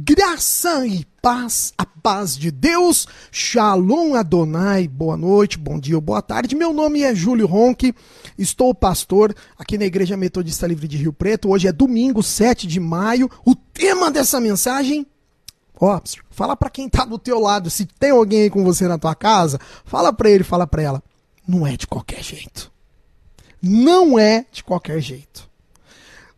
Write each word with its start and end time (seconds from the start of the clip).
Graça 0.00 0.86
e 0.86 1.04
paz, 1.20 1.74
a 1.76 1.84
paz 1.84 2.38
de 2.38 2.52
Deus. 2.52 3.08
Shalom 3.32 4.14
Adonai. 4.14 4.86
Boa 4.86 5.16
noite, 5.16 5.58
bom 5.58 5.76
dia, 5.76 6.00
boa 6.00 6.22
tarde. 6.22 6.54
Meu 6.54 6.72
nome 6.72 7.02
é 7.02 7.12
Júlio 7.12 7.48
Ronque. 7.48 7.92
Estou 8.38 8.72
pastor 8.72 9.34
aqui 9.58 9.76
na 9.76 9.86
Igreja 9.86 10.16
Metodista 10.16 10.68
Livre 10.68 10.86
de 10.86 10.96
Rio 10.98 11.12
Preto. 11.12 11.50
Hoje 11.50 11.66
é 11.66 11.72
domingo, 11.72 12.22
7 12.22 12.64
de 12.68 12.78
maio. 12.78 13.28
O 13.44 13.56
tema 13.56 14.08
dessa 14.08 14.40
mensagem 14.40 15.04
Ó, 15.80 16.00
fala 16.30 16.56
para 16.56 16.70
quem 16.70 16.88
tá 16.88 17.04
do 17.04 17.18
teu 17.18 17.40
lado, 17.40 17.68
se 17.68 17.84
tem 17.84 18.10
alguém 18.10 18.42
aí 18.42 18.50
com 18.50 18.62
você 18.62 18.86
na 18.86 18.98
tua 18.98 19.16
casa, 19.16 19.58
fala 19.84 20.12
para 20.12 20.30
ele, 20.30 20.44
fala 20.44 20.64
para 20.64 20.82
ela. 20.82 21.02
Não 21.46 21.66
é 21.66 21.76
de 21.76 21.88
qualquer 21.88 22.22
jeito. 22.22 22.70
Não 23.60 24.16
é 24.16 24.46
de 24.52 24.62
qualquer 24.62 25.00
jeito. 25.00 25.50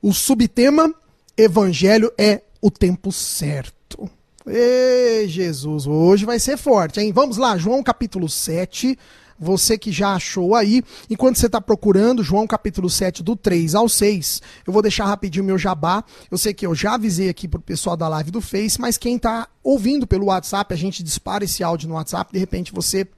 O 0.01 0.15
subtema 0.15 0.95
Evangelho 1.37 2.11
é 2.17 2.43
o 2.61 2.71
tempo 2.71 3.11
certo. 3.11 4.09
Ê, 4.47 5.27
Jesus, 5.29 5.87
hoje 5.87 6.25
vai 6.25 6.39
ser 6.39 6.57
forte, 6.57 7.01
hein? 7.01 7.13
Vamos 7.13 7.37
lá, 7.37 7.57
João 7.57 7.83
capítulo 7.83 8.29
7. 8.29 8.99
Você 9.43 9.79
que 9.79 9.91
já 9.91 10.15
achou 10.15 10.55
aí, 10.55 10.83
enquanto 11.09 11.39
você 11.39 11.47
está 11.47 11.63
procurando, 11.63 12.23
João 12.23 12.47
capítulo 12.47 12.91
7, 12.91 13.23
do 13.23 13.35
3 13.35 13.75
ao 13.75 13.89
6, 13.89 14.43
eu 14.67 14.73
vou 14.73 14.83
deixar 14.83 15.07
rapidinho 15.07 15.47
meu 15.47 15.57
jabá. 15.57 16.05
Eu 16.31 16.37
sei 16.37 16.53
que 16.53 16.67
eu 16.67 16.75
já 16.75 16.95
avisei 16.95 17.31
aqui 17.31 17.49
pro 17.49 17.59
pessoal 17.59 17.97
da 17.97 18.07
live 18.07 18.31
do 18.31 18.43
Face, 18.43 18.79
mas 18.79 18.99
quem 18.99 19.17
está 19.17 19.49
ouvindo 19.65 20.07
pelo 20.07 20.27
WhatsApp, 20.27 20.75
a 20.75 20.77
gente 20.77 21.03
dispara 21.03 21.45
esse 21.45 21.65
áudio 21.65 21.89
no 21.89 21.95
WhatsApp, 21.95 22.31
de 22.31 22.39
repente 22.39 22.71
você 22.71 23.09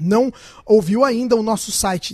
não 0.00 0.32
ouviu 0.66 1.04
ainda 1.04 1.36
o 1.36 1.42
nosso 1.44 1.70
site 1.70 2.12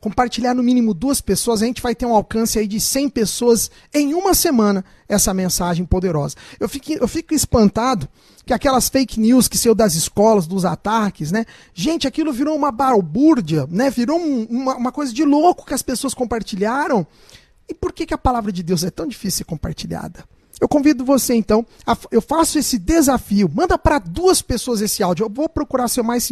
compartilhar 0.02 0.56
no 0.56 0.64
mínimo 0.64 0.96
duas 0.96 1.22
pessoas, 1.22 1.62
a 1.62 1.66
gente 1.68 1.82
vai 1.82 1.94
ter 1.94 2.08
um 2.08 2.16
alcance 2.16 2.58
aí 2.58 2.68
de 2.68 2.80
100 2.80 3.10
pessoas 3.10 3.70
em 3.94 4.16
uma 4.16 4.34
semana 4.34 4.84
essa 5.08 5.32
mensagem 5.32 5.86
poderosa. 5.86 6.36
Eu 6.60 6.68
fico, 6.68 6.92
eu 6.92 7.08
fico 7.08 7.36
espantado 7.36 8.10
que 8.44 8.52
aquelas 8.52 8.90
fake 8.90 9.20
news 9.20 9.48
que 9.48 9.58
saiu 9.58 9.76
das 9.76 9.94
escolas, 9.94 10.48
dos 10.48 10.66
ataques, 10.66 11.32
né? 11.32 11.46
Gente, 11.72 12.08
aquilo 12.08 12.34
virou 12.34 12.56
uma 12.56 12.72
balbúrdia, 12.72 13.68
né? 13.70 13.92
Virou 13.92 14.20
um, 14.20 14.46
uma, 14.50 14.76
uma 14.76 14.92
coisa 14.92 15.14
de 15.14 15.24
louco 15.24 15.66
que 15.66 15.74
as 15.74 15.84
pessoas 15.84 16.16
compartilharam. 16.16 17.06
E 17.70 17.74
por 17.74 17.94
que, 17.94 18.08
que 18.08 18.14
a 18.14 18.18
palavra 18.18 18.52
de 18.52 18.64
Deus 18.64 18.84
é 18.84 18.90
tão 18.90 19.06
difícil 19.06 19.30
de 19.30 19.38
ser 19.38 19.44
compartilhada? 19.44 20.26
Eu 20.62 20.67
convido 20.67 21.04
você 21.04 21.34
então, 21.34 21.66
a, 21.88 21.98
eu 22.12 22.22
faço 22.22 22.59
esse 22.59 22.78
desafio, 22.78 23.50
manda 23.52 23.80
para 23.80 23.98
duas 23.98 24.44
pessoas 24.44 24.80
esse 24.80 25.02
áudio. 25.02 25.26
Eu 25.26 25.30
vou 25.30 25.50
procurar 25.50 25.88
ser 25.88 26.02
o 26.02 26.06
mais 26.06 26.30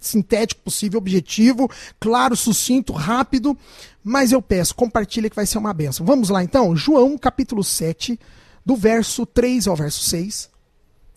sintético 0.00 0.62
possível, 0.62 0.98
objetivo, 0.98 1.70
claro, 2.00 2.34
sucinto, 2.34 2.92
rápido, 2.92 3.56
mas 4.02 4.32
eu 4.32 4.42
peço, 4.42 4.74
compartilha 4.74 5.30
que 5.30 5.36
vai 5.36 5.46
ser 5.46 5.58
uma 5.58 5.72
benção. 5.72 6.04
Vamos 6.04 6.28
lá 6.28 6.42
então, 6.42 6.74
João 6.74 7.16
capítulo 7.16 7.62
7, 7.62 8.18
do 8.66 8.74
verso 8.74 9.24
3 9.24 9.68
ao 9.68 9.76
verso 9.76 10.02
6. 10.02 10.50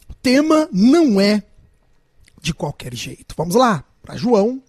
O 0.08 0.14
tema 0.14 0.70
não 0.72 1.20
é 1.20 1.42
de 2.40 2.54
qualquer 2.54 2.94
jeito. 2.94 3.34
Vamos 3.36 3.56
lá, 3.56 3.84
para 4.04 4.18
João, 4.18 4.62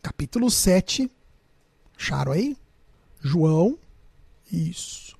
capítulo 0.00 0.50
7. 0.50 1.10
Acharam 1.94 2.32
aí? 2.32 2.56
João, 3.20 3.76
isso. 4.50 5.14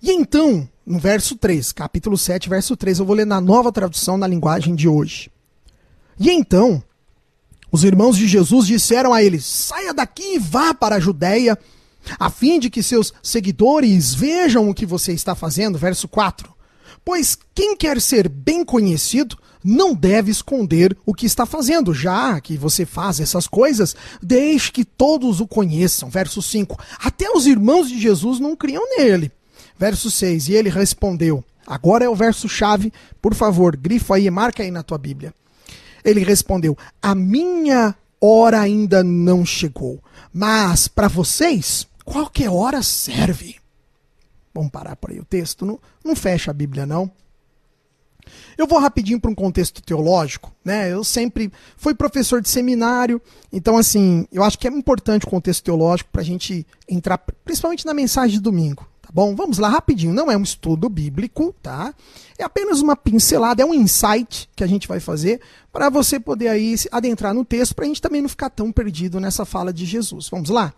E 0.00 0.12
então, 0.12 0.68
no 0.86 0.98
verso 0.98 1.36
3, 1.36 1.72
capítulo 1.72 2.18
7, 2.18 2.48
verso 2.48 2.76
3, 2.76 2.98
eu 2.98 3.06
vou 3.06 3.16
ler 3.16 3.26
na 3.26 3.40
nova 3.40 3.72
tradução 3.72 4.18
na 4.18 4.26
linguagem 4.26 4.74
de 4.74 4.88
hoje. 4.88 5.30
E 6.18 6.30
então, 6.30 6.82
os 7.72 7.84
irmãos 7.84 8.16
de 8.16 8.28
Jesus 8.28 8.66
disseram 8.66 9.12
a 9.12 9.22
ele: 9.22 9.40
saia 9.40 9.94
daqui 9.94 10.36
e 10.36 10.38
vá 10.38 10.74
para 10.74 10.96
a 10.96 11.00
Judéia, 11.00 11.58
a 12.18 12.30
fim 12.30 12.58
de 12.58 12.68
que 12.68 12.82
seus 12.82 13.12
seguidores 13.22 14.14
vejam 14.14 14.68
o 14.68 14.74
que 14.74 14.86
você 14.86 15.12
está 15.12 15.34
fazendo. 15.34 15.78
Verso 15.78 16.06
4. 16.06 16.52
Pois 17.04 17.36
quem 17.54 17.76
quer 17.76 18.00
ser 18.00 18.28
bem 18.28 18.64
conhecido 18.64 19.36
não 19.62 19.94
deve 19.94 20.30
esconder 20.30 20.96
o 21.06 21.14
que 21.14 21.24
está 21.24 21.46
fazendo, 21.46 21.94
já 21.94 22.38
que 22.40 22.56
você 22.56 22.84
faz 22.84 23.18
essas 23.18 23.46
coisas, 23.46 23.96
deixe 24.22 24.70
que 24.70 24.84
todos 24.84 25.40
o 25.40 25.46
conheçam. 25.46 26.10
Verso 26.10 26.42
5. 26.42 26.78
Até 26.98 27.30
os 27.30 27.46
irmãos 27.46 27.88
de 27.88 27.98
Jesus 27.98 28.38
não 28.38 28.54
criam 28.54 28.82
nele. 28.98 29.32
Verso 29.84 30.10
6: 30.10 30.48
E 30.48 30.54
ele 30.54 30.70
respondeu. 30.70 31.44
Agora 31.66 32.06
é 32.06 32.08
o 32.08 32.14
verso 32.14 32.48
chave, 32.48 32.90
por 33.20 33.34
favor, 33.34 33.76
grifa 33.76 34.16
aí, 34.16 34.30
marca 34.30 34.62
aí 34.62 34.70
na 34.70 34.82
tua 34.82 34.96
Bíblia. 34.96 35.34
Ele 36.02 36.24
respondeu: 36.24 36.74
A 37.02 37.14
minha 37.14 37.94
hora 38.18 38.60
ainda 38.60 39.04
não 39.04 39.44
chegou, 39.44 40.02
mas 40.32 40.88
para 40.88 41.06
vocês, 41.06 41.86
qualquer 42.02 42.48
hora 42.48 42.82
serve. 42.82 43.56
Vamos 44.54 44.70
parar 44.70 44.96
por 44.96 45.10
aí 45.10 45.20
o 45.20 45.24
texto, 45.24 45.66
não, 45.66 45.78
não 46.02 46.16
fecha 46.16 46.50
a 46.50 46.54
Bíblia 46.54 46.86
não. 46.86 47.10
Eu 48.56 48.66
vou 48.66 48.78
rapidinho 48.78 49.20
para 49.20 49.30
um 49.30 49.34
contexto 49.34 49.82
teológico, 49.82 50.50
né? 50.64 50.90
Eu 50.90 51.04
sempre 51.04 51.52
fui 51.76 51.94
professor 51.94 52.40
de 52.40 52.48
seminário, 52.48 53.20
então 53.52 53.76
assim, 53.76 54.26
eu 54.32 54.42
acho 54.42 54.58
que 54.58 54.66
é 54.66 54.70
importante 54.70 55.26
o 55.26 55.30
contexto 55.30 55.62
teológico 55.62 56.08
para 56.10 56.22
a 56.22 56.24
gente 56.24 56.66
entrar, 56.88 57.18
principalmente 57.18 57.84
na 57.84 57.92
mensagem 57.92 58.36
de 58.36 58.40
domingo. 58.40 58.93
Bom, 59.14 59.36
vamos 59.36 59.58
lá 59.58 59.68
rapidinho. 59.68 60.12
Não 60.12 60.28
é 60.28 60.36
um 60.36 60.42
estudo 60.42 60.88
bíblico, 60.88 61.54
tá? 61.62 61.94
É 62.36 62.42
apenas 62.42 62.80
uma 62.80 62.96
pincelada, 62.96 63.62
é 63.62 63.64
um 63.64 63.72
insight 63.72 64.50
que 64.56 64.64
a 64.64 64.66
gente 64.66 64.88
vai 64.88 64.98
fazer 64.98 65.40
para 65.72 65.88
você 65.88 66.18
poder 66.18 66.48
aí 66.48 66.74
adentrar 66.90 67.32
no 67.32 67.44
texto, 67.44 67.76
para 67.76 67.84
a 67.84 67.86
gente 67.86 68.02
também 68.02 68.20
não 68.20 68.28
ficar 68.28 68.50
tão 68.50 68.72
perdido 68.72 69.20
nessa 69.20 69.44
fala 69.44 69.72
de 69.72 69.86
Jesus. 69.86 70.28
Vamos 70.28 70.50
lá? 70.50 70.74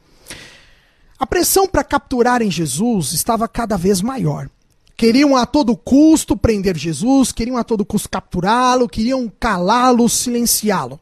A 1.18 1.26
pressão 1.26 1.66
para 1.66 1.82
capturarem 1.82 2.50
Jesus 2.50 3.14
estava 3.14 3.48
cada 3.48 3.78
vez 3.78 4.02
maior. 4.02 4.50
Queriam 4.98 5.34
a 5.34 5.46
todo 5.46 5.74
custo 5.74 6.36
prender 6.36 6.76
Jesus, 6.76 7.32
queriam 7.32 7.56
a 7.56 7.64
todo 7.64 7.86
custo 7.86 8.10
capturá-lo, 8.10 8.86
queriam 8.86 9.32
calá-lo, 9.40 10.06
silenciá-lo. 10.10 11.00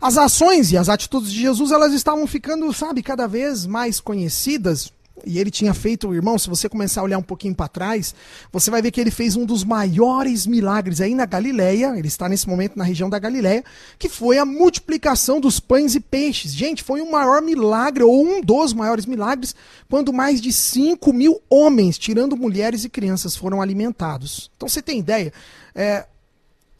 As 0.00 0.16
ações 0.16 0.70
e 0.70 0.78
as 0.78 0.88
atitudes 0.88 1.32
de 1.32 1.40
Jesus, 1.40 1.72
elas 1.72 1.92
estavam 1.92 2.24
ficando, 2.24 2.72
sabe, 2.72 3.02
cada 3.02 3.26
vez 3.26 3.66
mais 3.66 3.98
conhecidas 3.98 4.92
e 5.24 5.38
ele 5.38 5.50
tinha 5.50 5.72
feito, 5.72 6.12
irmão, 6.14 6.38
se 6.38 6.48
você 6.48 6.68
começar 6.68 7.00
a 7.00 7.04
olhar 7.04 7.18
um 7.18 7.22
pouquinho 7.22 7.54
para 7.54 7.68
trás, 7.68 8.14
você 8.50 8.70
vai 8.70 8.82
ver 8.82 8.90
que 8.90 9.00
ele 9.00 9.10
fez 9.10 9.36
um 9.36 9.44
dos 9.44 9.62
maiores 9.62 10.46
milagres 10.46 11.00
aí 11.00 11.14
na 11.14 11.26
Galileia, 11.26 11.94
ele 11.96 12.08
está 12.08 12.28
nesse 12.28 12.48
momento 12.48 12.76
na 12.76 12.84
região 12.84 13.08
da 13.08 13.18
Galileia, 13.18 13.64
que 13.98 14.08
foi 14.08 14.38
a 14.38 14.44
multiplicação 14.44 15.40
dos 15.40 15.60
pães 15.60 15.94
e 15.94 16.00
peixes. 16.00 16.52
Gente, 16.52 16.82
foi 16.82 17.00
o 17.00 17.10
maior 17.10 17.40
milagre, 17.42 18.02
ou 18.02 18.24
um 18.24 18.40
dos 18.40 18.72
maiores 18.72 19.06
milagres, 19.06 19.54
quando 19.88 20.12
mais 20.12 20.40
de 20.40 20.52
5 20.52 21.12
mil 21.12 21.40
homens, 21.48 21.98
tirando 21.98 22.36
mulheres 22.36 22.84
e 22.84 22.88
crianças, 22.88 23.36
foram 23.36 23.62
alimentados. 23.62 24.50
Então 24.56 24.68
você 24.68 24.82
tem 24.82 24.98
ideia, 24.98 25.32
é, 25.74 26.06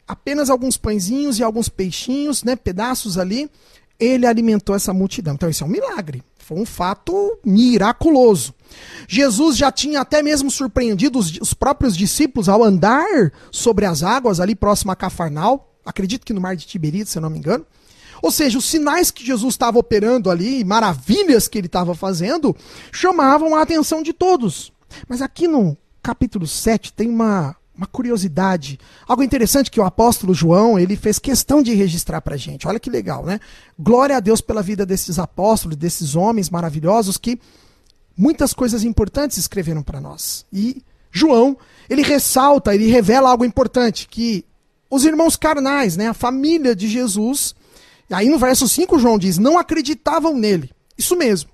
apenas 0.06 0.50
alguns 0.50 0.76
pãezinhos 0.76 1.38
e 1.38 1.42
alguns 1.42 1.68
peixinhos, 1.68 2.42
né, 2.42 2.56
pedaços 2.56 3.18
ali, 3.18 3.48
ele 4.02 4.26
alimentou 4.26 4.74
essa 4.74 4.92
multidão. 4.92 5.34
Então 5.34 5.48
isso 5.48 5.62
é 5.62 5.66
um 5.66 5.70
milagre. 5.70 6.22
Foi 6.38 6.58
um 6.58 6.66
fato 6.66 7.38
miraculoso. 7.44 8.52
Jesus 9.06 9.56
já 9.56 9.70
tinha 9.70 10.00
até 10.00 10.22
mesmo 10.22 10.50
surpreendido 10.50 11.18
os, 11.18 11.38
os, 11.40 11.54
próprios 11.54 11.96
discípulos 11.96 12.48
ao 12.48 12.64
andar 12.64 13.32
sobre 13.50 13.86
as 13.86 14.02
águas 14.02 14.40
ali 14.40 14.54
próximo 14.54 14.90
a 14.90 14.96
Cafarnal. 14.96 15.72
Acredito 15.84 16.24
que 16.24 16.32
no 16.32 16.40
mar 16.40 16.56
de 16.56 16.66
Tiberíades, 16.66 17.12
se 17.12 17.18
eu 17.18 17.22
não 17.22 17.30
me 17.30 17.38
engano. 17.38 17.64
Ou 18.20 18.30
seja, 18.30 18.58
os 18.58 18.64
sinais 18.64 19.10
que 19.10 19.24
Jesus 19.24 19.54
estava 19.54 19.78
operando 19.78 20.30
ali, 20.30 20.64
maravilhas 20.64 21.48
que 21.48 21.58
ele 21.58 21.66
estava 21.66 21.94
fazendo, 21.94 22.56
chamavam 22.90 23.54
a 23.54 23.62
atenção 23.62 24.02
de 24.02 24.12
todos. 24.12 24.72
Mas 25.08 25.20
aqui 25.20 25.48
no 25.48 25.76
capítulo 26.02 26.46
7 26.46 26.92
tem 26.92 27.08
uma, 27.08 27.56
uma 27.76 27.86
curiosidade, 27.86 28.78
algo 29.08 29.22
interessante 29.22 29.70
que 29.70 29.80
o 29.80 29.84
apóstolo 29.84 30.34
João 30.34 30.78
ele 30.78 30.94
fez 30.94 31.18
questão 31.18 31.62
de 31.62 31.74
registrar 31.74 32.20
para 32.20 32.36
gente. 32.36 32.68
Olha 32.68 32.78
que 32.78 32.90
legal, 32.90 33.24
né? 33.24 33.40
Glória 33.78 34.16
a 34.16 34.20
Deus 34.20 34.40
pela 34.40 34.62
vida 34.62 34.84
desses 34.84 35.18
apóstolos, 35.18 35.76
desses 35.76 36.14
homens 36.14 36.50
maravilhosos 36.50 37.16
que 37.16 37.40
muitas 38.16 38.52
coisas 38.52 38.84
importantes 38.84 39.38
escreveram 39.38 39.82
para 39.82 40.00
nós. 40.00 40.44
E 40.52 40.82
João 41.10 41.56
ele 41.88 42.02
ressalta, 42.02 42.74
ele 42.74 42.86
revela 42.86 43.30
algo 43.30 43.44
importante 43.44 44.06
que 44.08 44.44
os 44.90 45.04
irmãos 45.04 45.36
carnais, 45.36 45.96
né, 45.96 46.08
a 46.08 46.14
família 46.14 46.76
de 46.76 46.86
Jesus, 46.86 47.54
aí 48.10 48.28
no 48.28 48.38
verso 48.38 48.68
5 48.68 48.98
João 48.98 49.18
diz, 49.18 49.38
não 49.38 49.58
acreditavam 49.58 50.36
nele. 50.36 50.70
Isso 50.96 51.16
mesmo. 51.16 51.50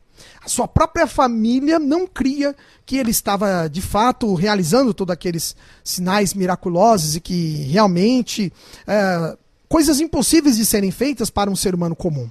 Sua 0.48 0.66
própria 0.66 1.06
família 1.06 1.78
não 1.78 2.06
cria 2.06 2.56
que 2.84 2.96
ele 2.96 3.10
estava 3.10 3.68
de 3.68 3.82
fato 3.82 4.34
realizando 4.34 4.94
todos 4.94 5.12
aqueles 5.12 5.54
sinais 5.84 6.34
miraculosos 6.34 7.16
e 7.16 7.20
que 7.20 7.64
realmente 7.70 8.52
é, 8.86 9.36
coisas 9.68 10.00
impossíveis 10.00 10.56
de 10.56 10.64
serem 10.64 10.90
feitas 10.90 11.30
para 11.30 11.50
um 11.50 11.56
ser 11.56 11.74
humano 11.74 11.94
comum. 11.94 12.28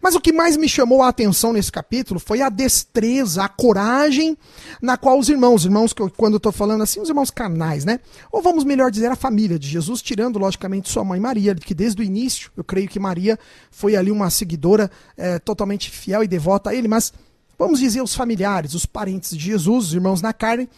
Mas 0.00 0.14
o 0.14 0.20
que 0.20 0.32
mais 0.32 0.56
me 0.56 0.68
chamou 0.68 1.02
a 1.02 1.08
atenção 1.08 1.52
nesse 1.52 1.72
capítulo 1.72 2.20
foi 2.20 2.42
a 2.42 2.48
destreza, 2.48 3.44
a 3.44 3.48
coragem 3.48 4.36
na 4.80 4.96
qual 4.96 5.18
os 5.18 5.28
irmãos, 5.28 5.64
irmãos 5.64 5.92
que 5.92 6.08
quando 6.10 6.34
eu 6.34 6.38
estou 6.38 6.52
falando 6.52 6.82
assim, 6.82 7.00
os 7.00 7.08
irmãos 7.08 7.30
carnais, 7.30 7.84
né? 7.84 8.00
Ou 8.30 8.42
vamos 8.42 8.64
melhor 8.64 8.90
dizer, 8.90 9.10
a 9.10 9.16
família 9.16 9.58
de 9.58 9.68
Jesus, 9.68 10.02
tirando 10.02 10.38
logicamente 10.38 10.90
sua 10.90 11.04
mãe 11.04 11.18
Maria, 11.18 11.54
que 11.54 11.74
desde 11.74 12.02
o 12.02 12.04
início, 12.04 12.50
eu 12.56 12.64
creio 12.64 12.88
que 12.88 12.98
Maria 12.98 13.38
foi 13.70 13.96
ali 13.96 14.10
uma 14.10 14.30
seguidora 14.30 14.90
é, 15.16 15.38
totalmente 15.38 15.90
fiel 15.90 16.22
e 16.22 16.28
devota 16.28 16.70
a 16.70 16.74
ele, 16.74 16.88
mas 16.88 17.12
vamos 17.58 17.80
dizer 17.80 18.02
os 18.02 18.14
familiares, 18.14 18.74
os 18.74 18.86
parentes 18.86 19.36
de 19.36 19.44
Jesus, 19.44 19.86
os 19.86 19.94
irmãos 19.94 20.22
na 20.22 20.32
carne, 20.32 20.68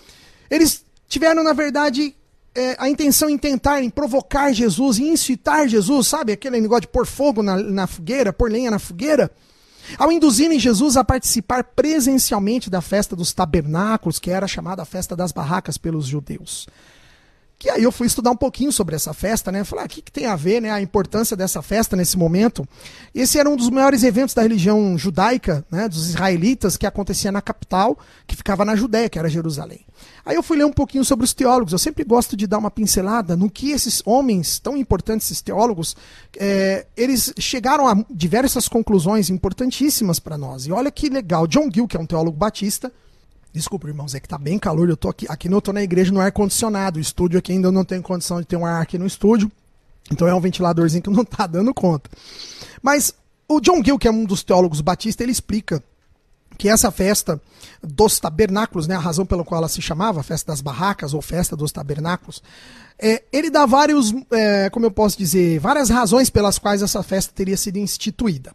eles 0.50 0.84
tiveram, 1.08 1.42
na 1.42 1.52
verdade, 1.52 2.14
é, 2.54 2.76
a 2.78 2.88
intenção 2.88 3.28
em 3.30 3.38
tentar 3.38 3.82
em 3.82 3.90
provocar 3.90 4.52
Jesus, 4.52 4.98
em 4.98 5.12
incitar 5.12 5.68
Jesus, 5.68 6.08
sabe? 6.08 6.32
Aquele 6.32 6.60
negócio 6.60 6.82
de 6.82 6.88
pôr 6.88 7.06
fogo 7.06 7.42
na, 7.42 7.56
na 7.56 7.86
fogueira, 7.86 8.32
pôr 8.32 8.50
lenha 8.50 8.70
na 8.70 8.78
fogueira. 8.78 9.30
Ao 9.96 10.12
induzirem 10.12 10.58
Jesus 10.58 10.96
a 10.96 11.04
participar 11.04 11.64
presencialmente 11.64 12.68
da 12.68 12.80
festa 12.80 13.16
dos 13.16 13.32
tabernáculos, 13.32 14.18
que 14.18 14.30
era 14.30 14.46
chamada 14.46 14.82
a 14.82 14.84
festa 14.84 15.16
das 15.16 15.32
barracas 15.32 15.78
pelos 15.78 16.06
judeus. 16.06 16.66
Que 17.58 17.68
aí 17.70 17.82
eu 17.82 17.90
fui 17.90 18.06
estudar 18.06 18.30
um 18.30 18.36
pouquinho 18.36 18.70
sobre 18.70 18.94
essa 18.94 19.12
festa, 19.12 19.50
né? 19.50 19.64
Falar, 19.64 19.82
ah, 19.82 19.86
o 19.86 19.88
que, 19.88 20.00
que, 20.00 20.12
tem 20.12 20.26
a 20.26 20.36
ver, 20.36 20.62
né? 20.62 20.70
A 20.70 20.80
importância 20.80 21.36
dessa 21.36 21.60
festa 21.60 21.96
nesse 21.96 22.16
momento. 22.16 22.66
Esse 23.12 23.36
era 23.36 23.50
um 23.50 23.56
dos 23.56 23.68
maiores 23.68 24.04
eventos 24.04 24.32
da 24.32 24.42
religião 24.42 24.96
judaica, 24.96 25.66
né? 25.68 25.88
Dos 25.88 26.08
israelitas, 26.08 26.76
que 26.76 26.86
acontecia 26.86 27.32
na 27.32 27.42
capital, 27.42 27.98
que 28.28 28.36
ficava 28.36 28.64
na 28.64 28.76
Judéia, 28.76 29.08
que 29.08 29.18
era 29.18 29.28
Jerusalém. 29.28 29.84
Aí 30.24 30.36
eu 30.36 30.42
fui 30.42 30.56
ler 30.56 30.66
um 30.66 30.72
pouquinho 30.72 31.04
sobre 31.04 31.24
os 31.24 31.34
teólogos. 31.34 31.72
Eu 31.72 31.80
sempre 31.80 32.04
gosto 32.04 32.36
de 32.36 32.46
dar 32.46 32.58
uma 32.58 32.70
pincelada 32.70 33.36
no 33.36 33.50
que 33.50 33.72
esses 33.72 34.02
homens, 34.06 34.60
tão 34.60 34.76
importantes, 34.76 35.26
esses 35.26 35.42
teólogos, 35.42 35.96
é, 36.38 36.86
eles 36.96 37.32
chegaram 37.40 37.88
a 37.88 38.04
diversas 38.08 38.68
conclusões 38.68 39.30
importantíssimas 39.30 40.20
para 40.20 40.38
nós. 40.38 40.64
E 40.64 40.70
olha 40.70 40.92
que 40.92 41.08
legal. 41.08 41.48
John 41.48 41.68
Gill, 41.74 41.88
que 41.88 41.96
é 41.96 42.00
um 42.00 42.06
teólogo 42.06 42.36
batista, 42.36 42.92
Desculpa, 43.58 43.88
irmãos, 43.88 44.14
é 44.14 44.20
que 44.20 44.28
tá 44.28 44.38
bem 44.38 44.56
calor. 44.56 44.88
Eu 44.88 44.96
tô 44.96 45.08
aqui, 45.08 45.26
aqui 45.28 45.48
não 45.48 45.60
tô 45.60 45.72
na 45.72 45.82
igreja 45.82 46.12
no 46.12 46.20
ar 46.20 46.30
condicionado. 46.30 46.96
O 46.96 47.02
estúdio 47.02 47.40
aqui 47.40 47.50
ainda 47.50 47.72
não 47.72 47.84
tem 47.84 48.00
condição 48.00 48.40
de 48.40 48.46
ter 48.46 48.54
um 48.54 48.64
ar 48.64 48.80
aqui 48.80 48.96
no 48.96 49.04
estúdio. 49.04 49.50
Então 50.12 50.28
é 50.28 50.34
um 50.34 50.40
ventiladorzinho 50.40 51.02
que 51.02 51.10
não 51.10 51.24
tá 51.24 51.44
dando 51.44 51.74
conta. 51.74 52.08
Mas 52.80 53.12
o 53.48 53.60
John 53.60 53.82
Gill, 53.84 53.98
que 53.98 54.06
é 54.06 54.12
um 54.12 54.24
dos 54.24 54.44
teólogos 54.44 54.80
batistas, 54.80 55.24
ele 55.24 55.32
explica 55.32 55.82
que 56.56 56.68
essa 56.68 56.92
festa 56.92 57.40
dos 57.82 58.20
tabernáculos, 58.20 58.86
né, 58.86 58.94
a 58.94 59.00
razão 59.00 59.26
pela 59.26 59.44
qual 59.44 59.58
ela 59.58 59.68
se 59.68 59.82
chamava, 59.82 60.22
festa 60.22 60.52
das 60.52 60.60
barracas 60.60 61.12
ou 61.12 61.20
festa 61.20 61.56
dos 61.56 61.72
tabernáculos, 61.72 62.40
é, 62.96 63.24
ele 63.32 63.50
dá 63.50 63.66
vários, 63.66 64.14
é, 64.30 64.70
como 64.70 64.86
eu 64.86 64.90
posso 64.92 65.18
dizer, 65.18 65.58
várias 65.58 65.90
razões 65.90 66.30
pelas 66.30 66.60
quais 66.60 66.80
essa 66.80 67.02
festa 67.02 67.32
teria 67.34 67.56
sido 67.56 67.76
instituída. 67.76 68.52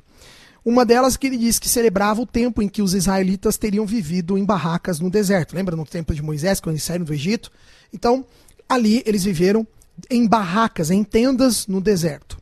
Uma 0.65 0.85
delas 0.85 1.17
que 1.17 1.27
ele 1.27 1.37
diz 1.37 1.59
que 1.59 1.67
celebrava 1.67 2.21
o 2.21 2.25
tempo 2.25 2.61
em 2.61 2.69
que 2.69 2.81
os 2.81 2.93
israelitas 2.93 3.57
teriam 3.57 3.85
vivido 3.85 4.37
em 4.37 4.45
barracas 4.45 4.99
no 4.99 5.09
deserto. 5.09 5.55
Lembra 5.55 5.75
no 5.75 5.85
tempo 5.85 6.13
de 6.13 6.21
Moisés, 6.21 6.61
quando 6.61 6.75
eles 6.75 6.83
saíram 6.83 7.03
do 7.03 7.13
Egito? 7.13 7.51
Então, 7.91 8.25
ali 8.67 9.03
eles 9.05 9.25
viveram 9.25 9.67
em 10.09 10.25
barracas, 10.25 10.89
em 10.89 11.03
tendas 11.03 11.67
no 11.67 11.81
deserto. 11.81 12.37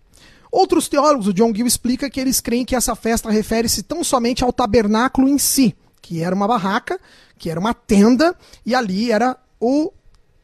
Outros 0.51 0.87
teólogos, 0.87 1.27
o 1.27 1.33
John 1.33 1.53
Gill 1.55 1.65
explica 1.65 2.09
que 2.09 2.19
eles 2.19 2.41
creem 2.41 2.65
que 2.65 2.75
essa 2.75 2.95
festa 2.95 3.31
refere-se 3.31 3.83
tão 3.83 4.03
somente 4.03 4.43
ao 4.43 4.53
tabernáculo 4.53 5.27
em 5.27 5.37
si, 5.37 5.75
que 6.01 6.21
era 6.21 6.35
uma 6.35 6.47
barraca, 6.47 6.99
que 7.37 7.49
era 7.49 7.59
uma 7.59 7.73
tenda, 7.73 8.35
e 8.65 8.75
ali 8.75 9.11
era 9.11 9.37
o, 9.59 9.91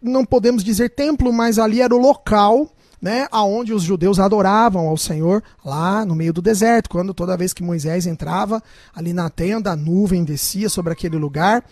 não 0.01 0.25
podemos 0.25 0.63
dizer 0.63 0.89
templo, 0.89 1.31
mas 1.31 1.59
ali 1.59 1.81
era 1.81 1.93
o 1.93 1.99
local 1.99 2.71
né, 3.01 3.27
aonde 3.31 3.73
os 3.73 3.83
judeus 3.83 4.19
adoravam 4.19 4.87
ao 4.87 4.97
Senhor 4.97 5.43
lá 5.63 6.05
no 6.05 6.15
meio 6.15 6.33
do 6.33 6.41
deserto, 6.41 6.89
quando 6.89 7.13
toda 7.13 7.37
vez 7.37 7.53
que 7.53 7.63
Moisés 7.63 8.07
entrava 8.07 8.61
ali 8.95 9.13
na 9.13 9.29
tenda, 9.29 9.71
a 9.71 9.75
nuvem 9.75 10.23
descia 10.23 10.69
sobre 10.69 10.93
aquele 10.93 11.17
lugar. 11.17 11.63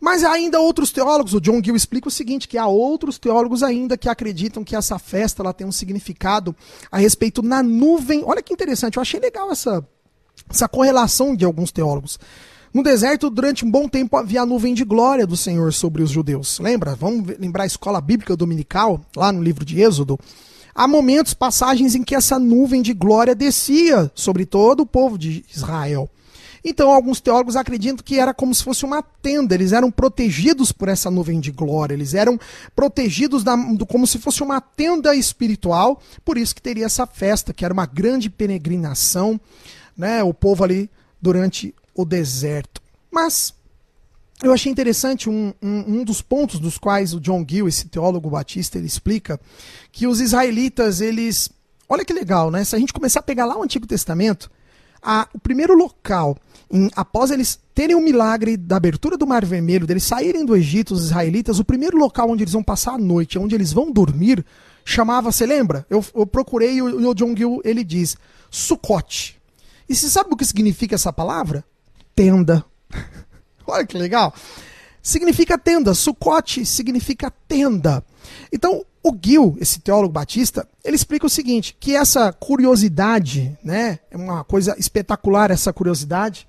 Mas 0.00 0.24
ainda 0.24 0.58
outros 0.60 0.90
teólogos, 0.90 1.34
o 1.34 1.40
John 1.40 1.60
Gill 1.62 1.76
explica 1.76 2.08
o 2.08 2.10
seguinte, 2.10 2.48
que 2.48 2.58
há 2.58 2.66
outros 2.66 3.18
teólogos 3.18 3.62
ainda 3.62 3.96
que 3.96 4.08
acreditam 4.08 4.64
que 4.64 4.74
essa 4.74 4.98
festa 4.98 5.42
ela 5.42 5.52
tem 5.52 5.66
um 5.66 5.72
significado 5.72 6.56
a 6.90 6.98
respeito 6.98 7.42
na 7.42 7.62
nuvem. 7.62 8.22
Olha 8.24 8.42
que 8.42 8.52
interessante, 8.52 8.96
eu 8.96 9.02
achei 9.02 9.20
legal 9.20 9.50
essa 9.52 9.86
essa 10.48 10.68
correlação 10.68 11.34
de 11.34 11.44
alguns 11.44 11.70
teólogos. 11.70 12.18
No 12.72 12.82
deserto, 12.82 13.28
durante 13.28 13.64
um 13.64 13.70
bom 13.70 13.86
tempo, 13.86 14.16
havia 14.16 14.42
a 14.42 14.46
nuvem 14.46 14.72
de 14.72 14.82
glória 14.82 15.26
do 15.26 15.36
Senhor 15.36 15.72
sobre 15.72 16.02
os 16.02 16.10
judeus. 16.10 16.58
Lembra? 16.58 16.94
Vamos 16.94 17.36
lembrar 17.38 17.64
a 17.64 17.66
escola 17.66 18.00
bíblica 18.00 18.34
dominical, 18.34 19.00
lá 19.14 19.30
no 19.30 19.42
livro 19.42 19.64
de 19.64 19.80
Êxodo. 19.80 20.18
Há 20.74 20.88
momentos, 20.88 21.34
passagens 21.34 21.94
em 21.94 22.02
que 22.02 22.14
essa 22.14 22.38
nuvem 22.38 22.80
de 22.80 22.92
glória 22.92 23.34
descia 23.34 24.10
sobre 24.14 24.46
todo 24.46 24.80
o 24.80 24.86
povo 24.86 25.18
de 25.18 25.44
Israel. 25.54 26.08
Então, 26.64 26.90
alguns 26.90 27.20
teólogos 27.20 27.56
acreditam 27.56 28.04
que 28.04 28.20
era 28.20 28.32
como 28.32 28.54
se 28.54 28.62
fosse 28.62 28.84
uma 28.84 29.02
tenda, 29.02 29.54
eles 29.54 29.72
eram 29.72 29.90
protegidos 29.90 30.70
por 30.70 30.88
essa 30.88 31.10
nuvem 31.10 31.40
de 31.40 31.50
glória, 31.50 31.94
eles 31.94 32.14
eram 32.14 32.38
protegidos 32.74 33.42
da, 33.42 33.56
como 33.88 34.06
se 34.06 34.18
fosse 34.18 34.42
uma 34.42 34.60
tenda 34.60 35.14
espiritual, 35.14 36.00
por 36.24 36.38
isso 36.38 36.54
que 36.54 36.62
teria 36.62 36.86
essa 36.86 37.04
festa, 37.04 37.52
que 37.52 37.64
era 37.64 37.74
uma 37.74 37.86
grande 37.86 38.30
peregrinação, 38.30 39.40
né, 39.96 40.22
o 40.22 40.32
povo 40.32 40.62
ali 40.62 40.88
durante 41.20 41.74
o 41.94 42.04
deserto. 42.04 42.80
Mas 43.10 43.52
eu 44.42 44.52
achei 44.52 44.70
interessante 44.70 45.30
um, 45.30 45.54
um, 45.62 46.00
um, 46.00 46.04
dos 46.04 46.20
pontos 46.20 46.58
dos 46.58 46.76
quais 46.76 47.14
o 47.14 47.20
John 47.20 47.44
Gill, 47.48 47.68
esse 47.68 47.88
teólogo 47.88 48.28
batista, 48.28 48.76
ele 48.76 48.86
explica 48.86 49.40
que 49.92 50.06
os 50.06 50.20
israelitas, 50.20 51.00
eles. 51.00 51.48
Olha 51.88 52.04
que 52.04 52.12
legal, 52.12 52.50
né? 52.50 52.64
Se 52.64 52.74
a 52.74 52.78
gente 52.78 52.92
começar 52.92 53.20
a 53.20 53.22
pegar 53.22 53.46
lá 53.46 53.56
o 53.56 53.62
Antigo 53.62 53.86
Testamento, 53.86 54.50
a, 55.00 55.28
o 55.32 55.38
primeiro 55.38 55.74
local, 55.74 56.36
em, 56.70 56.90
após 56.96 57.30
eles 57.30 57.60
terem 57.74 57.94
o 57.94 58.00
milagre 58.00 58.56
da 58.56 58.76
abertura 58.76 59.16
do 59.16 59.26
Mar 59.26 59.44
Vermelho, 59.44 59.86
deles 59.86 60.04
saírem 60.04 60.44
do 60.44 60.56
Egito, 60.56 60.92
os 60.94 61.04
israelitas, 61.04 61.58
o 61.60 61.64
primeiro 61.64 61.96
local 61.96 62.28
onde 62.28 62.42
eles 62.42 62.52
vão 62.52 62.62
passar 62.62 62.94
a 62.94 62.98
noite, 62.98 63.38
onde 63.38 63.54
eles 63.54 63.72
vão 63.72 63.92
dormir, 63.92 64.44
chamava, 64.84 65.30
você 65.30 65.46
lembra? 65.46 65.86
Eu, 65.88 66.04
eu 66.14 66.26
procurei 66.26 66.74
e 66.74 66.82
o, 66.82 67.10
o 67.10 67.14
John 67.14 67.36
Gill, 67.36 67.60
ele 67.64 67.84
diz, 67.84 68.16
Sucote. 68.50 69.40
E 69.88 69.94
você 69.94 70.08
sabe 70.08 70.30
o 70.32 70.36
que 70.36 70.44
significa 70.44 70.94
essa 70.94 71.12
palavra? 71.12 71.64
Tenda. 72.14 72.64
Olha 73.72 73.86
que 73.86 73.96
legal. 73.96 74.34
Significa 75.02 75.58
tenda. 75.58 75.94
Sucote 75.94 76.64
significa 76.64 77.32
tenda. 77.48 78.04
Então, 78.52 78.84
o 79.02 79.16
Gil, 79.20 79.56
esse 79.60 79.80
teólogo 79.80 80.12
batista, 80.12 80.66
ele 80.84 80.94
explica 80.94 81.26
o 81.26 81.30
seguinte, 81.30 81.76
que 81.80 81.96
essa 81.96 82.32
curiosidade, 82.32 83.58
né, 83.64 83.98
é 84.10 84.16
uma 84.16 84.44
coisa 84.44 84.76
espetacular 84.78 85.50
essa 85.50 85.72
curiosidade, 85.72 86.46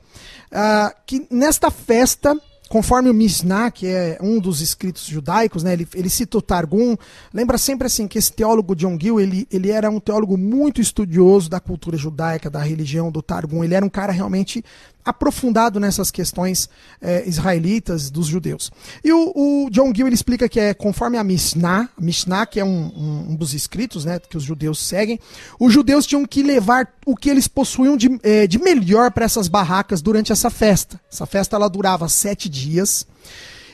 uh, 0.52 0.94
que 1.06 1.26
nesta 1.32 1.72
festa 1.72 2.40
Conforme 2.74 3.08
o 3.08 3.14
Mishnah, 3.14 3.70
que 3.70 3.86
é 3.86 4.18
um 4.20 4.40
dos 4.40 4.60
escritos 4.60 5.06
judaicos, 5.06 5.62
né, 5.62 5.74
ele, 5.74 5.88
ele 5.94 6.10
cita 6.10 6.40
o 6.40 6.42
Targum, 6.42 6.98
lembra 7.32 7.56
sempre 7.56 7.86
assim 7.86 8.08
que 8.08 8.18
esse 8.18 8.34
teólogo 8.34 8.76
John 8.76 8.98
Gill, 9.00 9.20
ele, 9.20 9.48
ele 9.52 9.70
era 9.70 9.92
um 9.92 10.00
teólogo 10.00 10.36
muito 10.36 10.82
estudioso 10.82 11.52
da 11.52 11.60
cultura 11.60 11.96
judaica, 11.98 12.50
da 12.50 12.64
religião 12.64 13.12
do 13.12 13.22
Targum, 13.22 13.64
ele 13.64 13.76
era 13.76 13.86
um 13.86 13.90
cara 13.90 14.12
realmente 14.12 14.66
aprofundado 15.06 15.80
nessas 15.80 16.10
questões 16.10 16.70
é, 17.02 17.28
israelitas 17.28 18.10
dos 18.10 18.28
judeus. 18.28 18.72
E 19.04 19.12
o, 19.12 19.34
o, 19.36 19.70
John 19.70 19.92
Gill 19.94 20.08
ele 20.08 20.16
explica 20.16 20.48
que 20.48 20.60
é 20.60 20.74
conforme 20.74 21.18
a 21.18 21.24
Mishnah, 21.24 21.90
Mishnah 22.00 22.46
que 22.46 22.60
é 22.60 22.66
um, 22.66 22.92
um, 22.96 23.32
um, 23.32 23.36
dos 23.36 23.54
escritos 23.54 24.06
né, 24.06 24.20
que 24.20 24.38
os 24.38 24.44
judeus 24.44 24.80
seguem, 24.80 25.20
os 25.60 25.74
judeus 25.74 26.06
tinham 26.06 26.26
que 26.26 26.42
levar 26.42 26.88
o 27.06 27.16
que 27.16 27.30
eles 27.30 27.48
possuíam 27.48 27.98
de, 27.98 28.20
é, 28.24 28.48
de 28.48 28.60
melhor 28.60 29.12
para 29.12 29.26
essas 29.26 29.48
barracas 29.48 30.02
durante 30.02 30.32
essa 30.32 30.50
festa. 30.50 31.00
Essa 31.12 31.26
festa 31.26 31.56
ela 31.56 31.70
durava 31.70 32.08
sete 32.08 32.48
dias. 32.48 33.06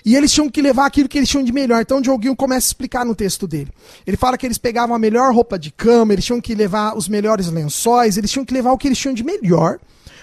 E 0.06 0.16
eles 0.16 0.32
tinham 0.32 0.50
que 0.50 0.62
levar 0.62 0.86
aquilo 0.86 1.10
que 1.10 1.18
eles 1.18 1.30
tinham 1.30 1.44
de 1.44 1.52
melhor. 1.52 1.82
Então 1.82 1.98
o 1.98 2.02
Dioguinho 2.02 2.36
começa 2.36 2.68
a 2.68 2.70
explicar 2.70 3.06
no 3.06 3.14
texto 3.14 3.46
dele. 3.46 3.70
Ele 4.08 4.18
fala 4.18 4.38
que 4.38 4.46
eles 4.46 4.58
pegavam 4.58 4.96
a 4.96 5.00
melhor 5.00 5.34
roupa 5.34 5.60
de 5.60 5.72
cama, 5.72 6.14
eles 6.14 6.26
tinham 6.26 6.40
que 6.42 6.56
levar 6.56 6.98
os 6.98 7.08
melhores 7.08 7.50
lençóis, 7.50 8.18
eles 8.18 8.32
tinham 8.32 8.46
que 8.46 8.54
levar 8.54 8.72
o 8.72 8.78
que 8.78 8.88
eles 8.88 8.98
tinham 8.98 9.14
de 9.14 9.24
melhor 9.24 9.80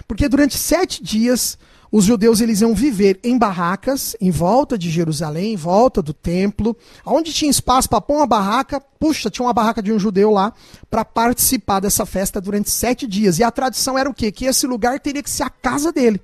porque 0.07 0.29
durante 0.29 0.57
sete 0.57 1.03
dias 1.03 1.59
os 1.91 2.05
judeus 2.05 2.41
eles 2.41 2.61
iam 2.61 2.75
viver 2.75 3.19
em 3.23 3.39
barracas 3.39 4.17
em 4.21 4.31
volta 4.31 4.77
de 4.77 4.91
Jerusalém, 4.91 5.53
em 5.53 5.57
volta 5.57 6.03
do 6.03 6.13
templo, 6.13 6.77
onde 7.05 7.33
tinha 7.33 7.51
espaço 7.51 7.89
para 7.89 8.01
pôr 8.01 8.17
uma 8.17 8.27
barraca, 8.27 8.81
puxa, 8.99 9.31
tinha 9.31 9.47
uma 9.47 9.53
barraca 9.53 9.83
de 9.83 9.93
um 9.93 9.99
judeu 9.99 10.31
lá 10.31 10.53
para 10.91 11.05
participar 11.05 11.81
dessa 11.81 12.05
festa 12.05 12.41
durante 12.41 12.71
sete 12.71 13.07
dias. 13.07 13.39
E 13.39 13.45
a 13.45 13.51
tradição 13.51 13.97
era 13.97 14.11
o 14.11 14.15
quê? 14.15 14.33
Que 14.33 14.47
esse 14.47 14.67
lugar 14.67 14.99
teria 15.01 15.23
que 15.23 15.31
ser 15.31 15.45
a 15.45 15.51
casa 15.51 15.93
dele. 15.93 16.21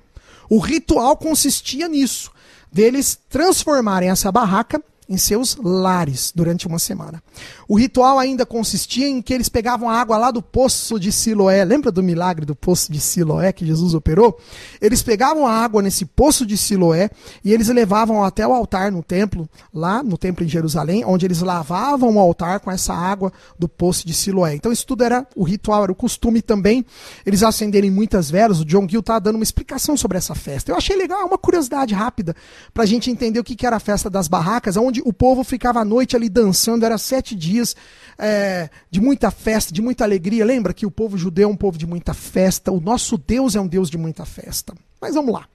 O 0.51 0.59
ritual 0.59 1.17
consistia 1.17 1.89
nisso, 1.89 2.31
deles 2.71 3.19
transformarem 3.31 4.11
essa 4.11 4.31
barraca 4.31 4.83
em 5.13 5.19
seus 5.19 5.57
lares 5.63 6.33
durante 6.35 6.67
uma 6.67 6.79
semana. 6.79 7.23
O 7.69 7.79
ritual 7.79 8.19
ainda 8.19 8.47
consistia 8.47 9.07
em 9.07 9.21
que 9.21 9.33
eles 9.35 9.49
pegavam 9.49 9.89
a 9.89 10.01
água 10.01 10.17
lá 10.17 10.31
do 10.31 10.41
poço 10.41 10.99
de 10.99 11.13
Siloé. 11.13 11.65
Lembra 11.65 11.93
do 11.93 12.03
milagre 12.03 12.47
do 12.47 12.55
poço 12.55 12.91
de 12.91 12.99
Siloé 12.99 13.53
que 13.53 13.67
Jesus 13.67 13.93
operou? 13.93 14.39
Eles 14.81 15.03
pegavam 15.03 15.47
a 15.47 15.53
água 15.53 15.83
nesse 15.83 16.07
poço 16.07 16.47
de 16.47 16.57
Siloé 16.57 17.11
e 17.45 17.53
eles 17.53 17.69
levavam 17.69 18.25
até 18.25 18.47
o 18.47 18.55
altar 18.55 18.91
no 18.91 19.03
templo, 19.03 19.49
lá 19.73 20.03
no 20.03 20.17
templo 20.17 20.45
em 20.45 20.49
Jerusalém, 20.49 21.05
onde 21.05 21.27
eles 21.27 21.41
lavavam 21.41 22.17
o 22.17 22.19
altar 22.19 22.61
com 22.61 22.71
essa 22.71 22.95
água 22.95 23.31
do 23.59 23.69
poço 23.69 24.07
de 24.07 24.15
Siloé. 24.15 24.55
Então 24.55 24.73
isso 24.73 24.87
tudo 24.87 25.05
era 25.05 25.27
o 25.37 25.45
ritual, 25.45 25.83
era 25.83 25.93
o 25.93 25.95
costume 25.95 26.41
também. 26.41 26.87
Eles 27.27 27.43
acenderem 27.43 27.91
muitas 27.91 28.31
velas. 28.31 28.61
O 28.61 28.65
John 28.65 28.89
Gill 28.89 29.01
está 29.01 29.19
dando 29.19 29.37
uma 29.37 29.45
explicação 29.45 29.95
sobre 29.95 30.17
essa 30.17 30.35
festa. 30.35 30.73
Eu 30.73 30.77
achei 30.77 30.97
legal, 30.97 31.27
uma 31.27 31.37
curiosidade 31.37 31.93
rápida 31.93 32.35
para 32.73 32.85
a 32.85 32.87
gente 32.87 33.11
entender 33.11 33.39
o 33.39 33.45
que, 33.45 33.55
que 33.55 33.67
era 33.67 33.77
a 33.77 33.81
festa 33.81 34.09
das 34.09 34.27
barracas, 34.27 34.77
onde 34.77 35.02
o 35.05 35.13
povo 35.13 35.45
ficava 35.45 35.81
à 35.81 35.85
noite 35.85 36.17
ali 36.17 36.29
dançando, 36.29 36.85
era 36.85 36.97
sete 36.97 37.35
dias 37.35 37.75
é, 38.19 38.71
de 38.91 39.01
muita 39.01 39.31
festa, 39.31 39.73
de 39.73 39.83
muita 39.83 40.05
alegria. 40.05 40.45
Lembra 40.45 40.73
que 40.73 40.87
o 40.87 40.91
povo 40.91 41.19
judeu 41.19 41.49
é 41.49 41.53
um 41.53 41.57
povo 41.57 41.77
de 41.77 41.87
muita 41.87 42.15
festa, 42.15 42.71
o 42.71 42.81
nosso 42.81 43.19
Deus 43.19 43.55
é 43.57 43.61
um 43.61 43.67
Deus 43.67 43.91
de 43.91 43.99
muita 43.99 44.25
festa. 44.25 44.75
Mas 45.01 45.15
vamos 45.15 45.33
lá. 45.33 45.47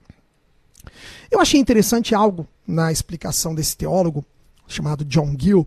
Eu 1.30 1.40
achei 1.40 1.60
interessante 1.60 2.14
algo 2.14 2.46
na 2.66 2.92
explicação 2.92 3.54
desse 3.54 3.76
teólogo, 3.76 4.24
chamado 4.66 5.04
John 5.04 5.34
Gill, 5.38 5.66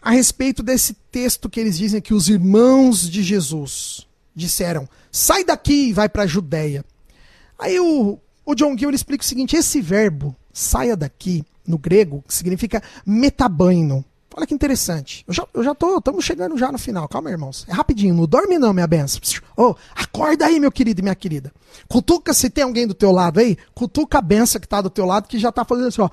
a 0.00 0.10
respeito 0.10 0.62
desse 0.62 0.94
texto 1.10 1.48
que 1.48 1.60
eles 1.60 1.76
dizem 1.76 2.00
que 2.00 2.14
os 2.14 2.28
irmãos 2.28 3.08
de 3.08 3.22
Jesus 3.22 4.06
disseram: 4.34 4.88
sai 5.10 5.44
daqui 5.44 5.88
e 5.88 5.92
vai 5.92 6.08
para 6.08 6.22
a 6.22 6.26
Judéia. 6.26 6.84
Aí 7.58 7.78
o, 7.80 8.18
o 8.44 8.54
John 8.54 8.76
Gill 8.76 8.90
explica 8.90 9.24
o 9.24 9.26
seguinte: 9.26 9.56
esse 9.56 9.80
verbo, 9.80 10.34
saia 10.52 10.96
daqui, 10.96 11.44
no 11.68 11.78
grego, 11.78 12.24
significa 12.26 12.82
metabaino. 13.06 14.04
Olha 14.34 14.46
que 14.46 14.54
interessante. 14.54 15.24
Eu 15.26 15.34
já, 15.34 15.46
eu 15.52 15.64
já 15.64 15.74
tô, 15.74 15.98
estamos 15.98 16.24
chegando 16.24 16.56
já 16.56 16.70
no 16.70 16.78
final. 16.78 17.08
Calma, 17.08 17.30
irmãos. 17.30 17.66
É 17.68 17.72
rapidinho. 17.72 18.14
Não 18.14 18.24
dorme 18.24 18.56
não, 18.58 18.72
minha 18.72 18.86
benção. 18.86 19.20
Oh, 19.56 19.74
acorda 19.96 20.46
aí, 20.46 20.60
meu 20.60 20.70
querido 20.70 21.00
e 21.00 21.02
minha 21.02 21.14
querida. 21.14 21.52
Cutuca 21.88 22.32
se 22.32 22.48
tem 22.48 22.62
alguém 22.62 22.86
do 22.86 22.94
teu 22.94 23.10
lado 23.10 23.40
aí. 23.40 23.56
Cutuca 23.74 24.18
a 24.18 24.22
benção 24.22 24.60
que 24.60 24.66
está 24.66 24.80
do 24.80 24.90
teu 24.90 25.04
lado 25.04 25.26
que 25.26 25.38
já 25.38 25.48
está 25.48 25.64
fazendo 25.64 25.88
assim, 25.88 26.00
ó. 26.00 26.08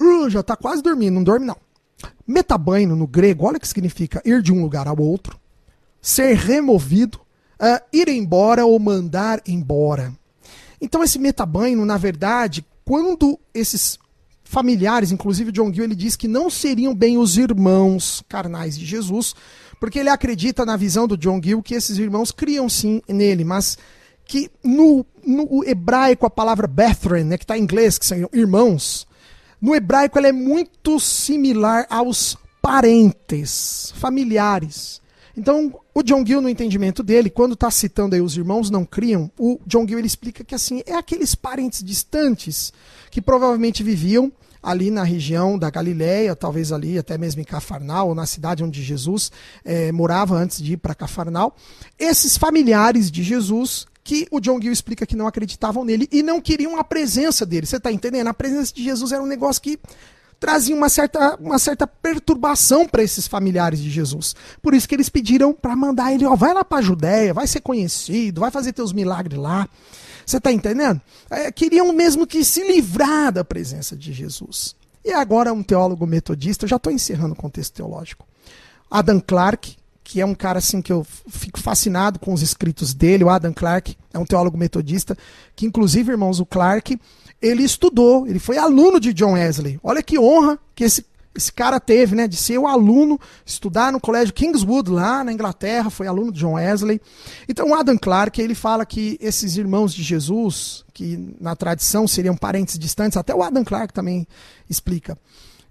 Uh, 0.00 0.30
já 0.30 0.40
está 0.40 0.54
quase 0.54 0.82
dormindo. 0.82 1.14
Não 1.14 1.24
dorme 1.24 1.46
não. 1.46 1.56
Metabaino 2.26 2.94
no 2.94 3.06
grego, 3.06 3.46
olha 3.46 3.56
o 3.56 3.60
que 3.60 3.66
significa 3.66 4.22
ir 4.24 4.42
de 4.42 4.52
um 4.52 4.62
lugar 4.62 4.86
ao 4.86 4.98
outro, 5.00 5.38
ser 6.00 6.36
removido, 6.36 7.18
uh, 7.58 7.82
ir 7.92 8.08
embora 8.08 8.64
ou 8.66 8.78
mandar 8.78 9.40
embora. 9.46 10.12
Então 10.80 11.02
esse 11.02 11.18
metabaino, 11.18 11.84
na 11.84 11.96
verdade, 11.96 12.64
quando 12.84 13.38
esses 13.52 13.98
familiares, 14.48 15.12
inclusive 15.12 15.52
John 15.52 15.70
Gill, 15.72 15.84
ele 15.84 15.94
diz 15.94 16.16
que 16.16 16.26
não 16.26 16.48
seriam 16.48 16.94
bem 16.94 17.18
os 17.18 17.36
irmãos 17.36 18.24
carnais 18.26 18.78
de 18.78 18.86
Jesus, 18.86 19.34
porque 19.78 19.98
ele 19.98 20.08
acredita 20.08 20.64
na 20.64 20.74
visão 20.74 21.06
do 21.06 21.18
John 21.18 21.38
Gill 21.42 21.62
que 21.62 21.74
esses 21.74 21.98
irmãos 21.98 22.32
criam 22.32 22.66
sim 22.66 23.02
nele, 23.06 23.44
mas 23.44 23.76
que 24.24 24.50
no, 24.64 25.04
no 25.24 25.62
hebraico 25.66 26.24
a 26.24 26.30
palavra 26.30 26.66
brethren, 26.66 27.24
né, 27.24 27.36
que 27.36 27.44
está 27.44 27.58
em 27.58 27.62
inglês, 27.62 27.98
que 27.98 28.06
são 28.06 28.26
irmãos, 28.32 29.06
no 29.60 29.74
hebraico 29.74 30.16
ela 30.18 30.28
é 30.28 30.32
muito 30.32 30.98
similar 30.98 31.86
aos 31.90 32.38
parentes, 32.62 33.92
familiares. 33.96 35.02
Então, 35.38 35.72
o 35.94 36.02
John 36.02 36.26
Gill, 36.26 36.40
no 36.40 36.48
entendimento 36.48 37.00
dele, 37.00 37.30
quando 37.30 37.52
está 37.52 37.70
citando 37.70 38.16
aí 38.16 38.20
os 38.20 38.36
irmãos 38.36 38.70
não 38.70 38.84
criam, 38.84 39.30
o 39.38 39.60
John 39.64 39.86
Gill 39.86 39.98
ele 39.98 40.06
explica 40.08 40.42
que 40.42 40.52
assim 40.52 40.82
é 40.84 40.96
aqueles 40.96 41.36
parentes 41.36 41.80
distantes 41.80 42.72
que 43.08 43.22
provavelmente 43.22 43.84
viviam 43.84 44.32
ali 44.60 44.90
na 44.90 45.04
região 45.04 45.56
da 45.56 45.70
Galiléia, 45.70 46.34
talvez 46.34 46.72
ali 46.72 46.98
até 46.98 47.16
mesmo 47.16 47.40
em 47.40 47.44
Cafarnal, 47.44 48.08
ou 48.08 48.16
na 48.16 48.26
cidade 48.26 48.64
onde 48.64 48.82
Jesus 48.82 49.30
é, 49.64 49.92
morava 49.92 50.34
antes 50.34 50.60
de 50.60 50.72
ir 50.72 50.76
para 50.78 50.92
Cafarnal. 50.92 51.54
Esses 51.96 52.36
familiares 52.36 53.08
de 53.08 53.22
Jesus 53.22 53.86
que 54.02 54.26
o 54.32 54.40
John 54.40 54.60
Gill 54.60 54.72
explica 54.72 55.06
que 55.06 55.14
não 55.14 55.28
acreditavam 55.28 55.84
nele 55.84 56.08
e 56.10 56.20
não 56.20 56.40
queriam 56.40 56.78
a 56.80 56.82
presença 56.82 57.46
dele. 57.46 57.64
Você 57.64 57.76
está 57.76 57.92
entendendo? 57.92 58.26
A 58.26 58.34
presença 58.34 58.74
de 58.74 58.82
Jesus 58.82 59.12
era 59.12 59.22
um 59.22 59.26
negócio 59.26 59.62
que 59.62 59.78
trazia 60.38 60.74
uma 60.74 60.88
certa, 60.88 61.36
uma 61.36 61.58
certa 61.58 61.86
perturbação 61.86 62.86
para 62.86 63.02
esses 63.02 63.26
familiares 63.26 63.80
de 63.80 63.90
Jesus. 63.90 64.34
Por 64.62 64.74
isso 64.74 64.88
que 64.88 64.94
eles 64.94 65.08
pediram 65.08 65.52
para 65.52 65.74
mandar 65.74 66.12
ele, 66.12 66.24
ó, 66.24 66.34
vai 66.36 66.54
lá 66.54 66.64
para 66.64 66.78
a 66.78 66.82
Judéia, 66.82 67.34
vai 67.34 67.46
ser 67.46 67.60
conhecido, 67.60 68.40
vai 68.40 68.50
fazer 68.50 68.72
teus 68.72 68.92
milagres 68.92 69.38
lá. 69.38 69.68
Você 70.24 70.36
está 70.36 70.52
entendendo? 70.52 71.00
É, 71.30 71.50
queriam 71.50 71.92
mesmo 71.92 72.26
que 72.26 72.44
se 72.44 72.62
livrar 72.66 73.32
da 73.32 73.44
presença 73.44 73.96
de 73.96 74.12
Jesus. 74.12 74.76
E 75.04 75.12
agora 75.12 75.52
um 75.52 75.62
teólogo 75.62 76.06
metodista, 76.06 76.66
já 76.66 76.76
estou 76.76 76.92
encerrando 76.92 77.32
o 77.32 77.36
contexto 77.36 77.74
teológico. 77.74 78.26
Adam 78.90 79.20
Clarke, 79.20 79.76
que 80.08 80.22
é 80.22 80.26
um 80.26 80.34
cara 80.34 80.58
assim 80.58 80.80
que 80.80 80.90
eu 80.90 81.06
fico 81.28 81.60
fascinado 81.60 82.18
com 82.18 82.32
os 82.32 82.40
escritos 82.40 82.94
dele, 82.94 83.24
o 83.24 83.28
Adam 83.28 83.52
Clarke, 83.52 83.94
é 84.10 84.18
um 84.18 84.24
teólogo 84.24 84.56
metodista, 84.56 85.14
que 85.54 85.66
inclusive, 85.66 86.10
irmãos, 86.10 86.40
o 86.40 86.46
Clarke 86.46 86.98
ele 87.42 87.62
estudou, 87.62 88.26
ele 88.26 88.38
foi 88.38 88.56
aluno 88.56 88.98
de 88.98 89.12
John 89.12 89.34
Wesley. 89.34 89.78
Olha 89.82 90.02
que 90.02 90.18
honra 90.18 90.58
que 90.74 90.82
esse, 90.82 91.04
esse 91.34 91.52
cara 91.52 91.78
teve, 91.78 92.16
né, 92.16 92.26
de 92.26 92.36
ser 92.36 92.56
o 92.56 92.66
aluno, 92.66 93.20
estudar 93.44 93.92
no 93.92 94.00
colégio 94.00 94.32
Kingswood 94.32 94.90
lá 94.90 95.22
na 95.22 95.30
Inglaterra, 95.30 95.90
foi 95.90 96.06
aluno 96.06 96.32
de 96.32 96.40
John 96.40 96.54
Wesley. 96.54 97.02
Então, 97.46 97.68
o 97.68 97.74
Adam 97.74 97.98
Clarke, 97.98 98.40
ele 98.40 98.54
fala 98.54 98.86
que 98.86 99.18
esses 99.20 99.58
irmãos 99.58 99.92
de 99.92 100.02
Jesus, 100.02 100.86
que 100.94 101.36
na 101.38 101.54
tradição 101.54 102.08
seriam 102.08 102.34
parentes 102.34 102.78
distantes, 102.78 103.18
até 103.18 103.34
o 103.34 103.42
Adam 103.42 103.62
Clarke 103.62 103.92
também 103.92 104.26
explica. 104.70 105.18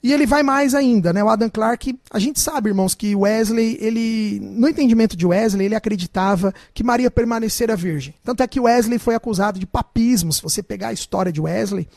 E 0.01 0.13
ele 0.13 0.25
vai 0.25 0.43
mais 0.43 0.75
ainda, 0.75 1.11
né? 1.11 1.23
O 1.23 1.29
Adam 1.29 1.49
Clarke, 1.49 1.99
a 2.11 2.19
gente 2.19 2.39
sabe, 2.39 2.69
irmãos, 2.69 2.93
que 2.93 3.15
Wesley, 3.15 3.77
ele, 3.81 4.39
no 4.41 4.69
entendimento 4.69 5.17
de 5.17 5.25
Wesley, 5.25 5.65
ele 5.65 5.75
acreditava 5.75 6.53
que 6.73 6.83
Maria 6.83 7.09
permanecera 7.09 7.75
virgem. 7.75 8.13
Tanto 8.23 8.43
é 8.43 8.47
que 8.47 8.59
Wesley 8.59 8.99
foi 8.99 9.15
acusado 9.15 9.59
de 9.59 9.65
papismo. 9.65 10.31
Se 10.31 10.41
você 10.41 10.61
pegar 10.61 10.89
a 10.89 10.93
história 10.93 11.31
de 11.31 11.41
Wesley, 11.41 11.87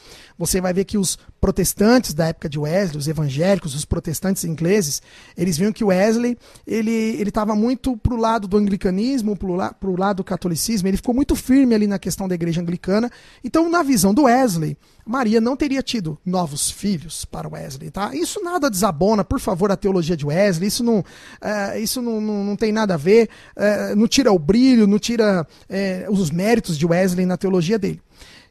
você 0.40 0.59
vai 0.59 0.73
ver 0.73 0.87
que 0.87 0.97
os 0.97 1.18
protestantes 1.38 2.14
da 2.14 2.28
época 2.28 2.49
de 2.49 2.59
Wesley, 2.59 2.97
os 2.97 3.06
evangélicos, 3.06 3.75
os 3.75 3.85
protestantes 3.85 4.42
ingleses, 4.42 5.02
eles 5.37 5.59
viam 5.59 5.70
que 5.70 5.85
Wesley, 5.85 6.38
ele 6.66 6.90
ele 6.90 7.28
estava 7.28 7.54
muito 7.54 7.94
pro 7.99 8.16
lado 8.16 8.49
do 8.49 8.56
anglicanismo, 8.56 9.37
pro, 9.37 9.54
la, 9.54 9.75
pro 9.75 9.99
lado 9.99 10.16
do 10.16 10.25
catolicismo, 10.25 10.88
ele 10.88 10.97
ficou 10.97 11.14
muito 11.14 11.37
firme 11.37 11.75
ali 11.75 11.87
na 11.87 11.99
questão 11.99 12.26
da 12.26 12.35
igreja 12.35 12.62
anglicana. 12.62 13.11
Então, 13.44 13.68
na 13.68 13.82
visão 13.82 14.14
do 14.14 14.23
Wesley, 14.23 14.78
Maria 15.04 15.42
não 15.42 15.56
teria 15.56 15.82
tido 15.82 16.18
novos 16.25 16.70
filhos 16.70 17.26
para 17.26 17.47
Wesley, 17.47 17.90
tá? 17.90 18.14
Isso 18.14 18.42
nada 18.42 18.70
desabona, 18.70 19.23
por 19.23 19.40
favor, 19.40 19.70
a 19.70 19.76
teologia 19.76 20.16
de 20.16 20.25
Wesley, 20.25 20.68
isso 20.68 20.82
não, 20.82 21.00
uh, 21.00 21.78
isso 21.78 22.00
não, 22.00 22.18
não, 22.18 22.44
não, 22.44 22.56
tem 22.56 22.73
nada 22.73 22.94
a 22.94 22.97
ver, 22.97 23.28
uh, 23.56 23.94
não 23.94 24.09
tira 24.09 24.32
o 24.32 24.38
brilho, 24.38 24.87
não 24.87 24.99
tira 24.99 25.47
uh, 25.68 26.12
os 26.12 26.30
méritos 26.30 26.78
de 26.78 26.87
Wesley 26.87 27.26
na 27.26 27.37
teologia 27.37 27.78
dele. 27.78 28.00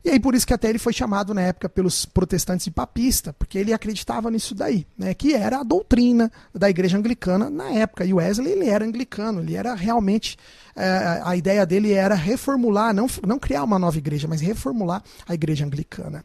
E 0.03 0.09
aí 0.09 0.19
por 0.19 0.33
isso 0.33 0.47
que 0.47 0.53
até 0.53 0.69
ele 0.69 0.79
foi 0.79 0.93
chamado 0.93 1.33
na 1.33 1.41
época 1.41 1.67
pelos 1.67 2.05
protestantes 2.05 2.65
de 2.65 2.71
papista, 2.71 3.33
porque 3.33 3.57
ele 3.57 3.73
acreditava 3.73 4.31
nisso 4.31 4.55
daí, 4.55 4.87
né, 4.97 5.13
que 5.13 5.33
era 5.33 5.59
a 5.59 5.63
doutrina 5.63 6.31
da 6.53 6.69
igreja 6.69 6.97
anglicana 6.97 7.49
na 7.49 7.69
época. 7.71 8.05
E 8.05 8.13
Wesley 8.13 8.53
ele 8.53 8.69
era 8.69 8.85
anglicano, 8.85 9.41
ele 9.41 9.55
era 9.55 9.73
realmente 9.73 10.37
é, 10.75 11.21
a 11.23 11.35
ideia 11.35 11.65
dele 11.65 11.91
era 11.91 12.15
reformular, 12.15 12.93
não, 12.93 13.07
não 13.25 13.37
criar 13.37 13.63
uma 13.63 13.77
nova 13.77 13.97
igreja, 13.97 14.27
mas 14.27 14.39
reformular 14.41 15.03
a 15.27 15.33
igreja 15.33 15.65
anglicana. 15.65 16.23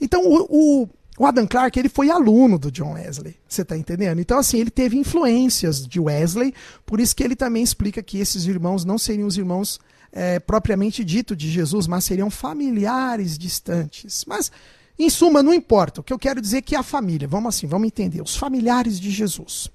Então 0.00 0.22
o, 0.24 0.82
o 0.82 0.88
o 1.16 1.24
Adam 1.24 1.46
Clarke 1.46 1.78
ele 1.78 1.88
foi 1.88 2.10
aluno 2.10 2.58
do 2.58 2.72
John 2.72 2.94
Wesley, 2.94 3.36
você 3.48 3.62
está 3.62 3.76
entendendo? 3.76 4.20
Então 4.20 4.36
assim 4.36 4.58
ele 4.58 4.70
teve 4.70 4.96
influências 4.96 5.86
de 5.86 6.00
Wesley, 6.00 6.52
por 6.84 6.98
isso 6.98 7.14
que 7.14 7.22
ele 7.22 7.36
também 7.36 7.62
explica 7.62 8.02
que 8.02 8.18
esses 8.18 8.46
irmãos 8.46 8.84
não 8.84 8.98
seriam 8.98 9.28
os 9.28 9.38
irmãos 9.38 9.78
é, 10.16 10.38
propriamente 10.38 11.04
dito 11.04 11.34
de 11.34 11.50
Jesus, 11.50 11.88
mas 11.88 12.04
seriam 12.04 12.30
familiares 12.30 13.36
distantes. 13.36 14.24
Mas, 14.28 14.50
em 14.96 15.10
suma, 15.10 15.42
não 15.42 15.52
importa. 15.52 16.00
O 16.00 16.04
que 16.04 16.12
eu 16.12 16.18
quero 16.18 16.40
dizer 16.40 16.58
é 16.58 16.62
que 16.62 16.76
a 16.76 16.84
família, 16.84 17.26
vamos 17.26 17.48
assim, 17.48 17.66
vamos 17.66 17.88
entender, 17.88 18.22
os 18.22 18.36
familiares 18.36 19.00
de 19.00 19.10
Jesus, 19.10 19.68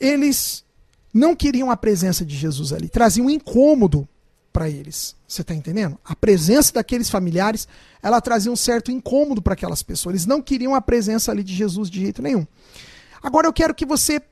eles 0.00 0.64
não 1.12 1.36
queriam 1.36 1.70
a 1.70 1.76
presença 1.76 2.24
de 2.24 2.34
Jesus 2.34 2.72
ali, 2.72 2.88
traziam 2.88 3.26
um 3.26 3.30
incômodo 3.30 4.08
para 4.50 4.70
eles. 4.70 5.14
Você 5.26 5.42
está 5.42 5.54
entendendo? 5.54 5.98
A 6.02 6.16
presença 6.16 6.72
daqueles 6.72 7.10
familiares, 7.10 7.68
ela 8.02 8.22
trazia 8.22 8.50
um 8.50 8.56
certo 8.56 8.90
incômodo 8.90 9.42
para 9.42 9.52
aquelas 9.52 9.82
pessoas. 9.82 10.14
Eles 10.14 10.26
não 10.26 10.40
queriam 10.40 10.74
a 10.74 10.80
presença 10.80 11.30
ali 11.30 11.44
de 11.44 11.54
Jesus 11.54 11.90
de 11.90 12.00
jeito 12.00 12.22
nenhum. 12.22 12.46
Agora 13.22 13.46
eu 13.46 13.52
quero 13.52 13.74
que 13.74 13.84
você 13.84 14.22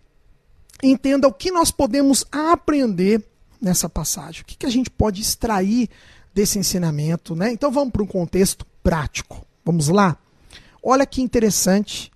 entenda 0.83 1.29
o 1.29 1.33
que 1.33 1.51
nós 1.51 1.71
podemos 1.71 2.25
aprender 2.33 3.23
nessa 3.61 3.89
passagem? 3.89 4.43
O 4.43 4.45
que, 4.45 4.57
que 4.57 4.67
a 4.67 4.71
gente 4.71 4.91
pode 4.91 5.21
extrair 5.21 5.89
desse 6.35 6.59
ensinamento? 6.59 7.35
Né? 7.35 7.53
Então 7.53 7.71
vamos 7.71 7.93
para 7.93 8.03
um 8.03 8.07
contexto 8.07 8.67
prático. 8.83 9.47
Vamos 9.65 9.89
lá? 9.89 10.17
Olha 10.83 11.05
que 11.05 11.21
interessante. 11.21 12.13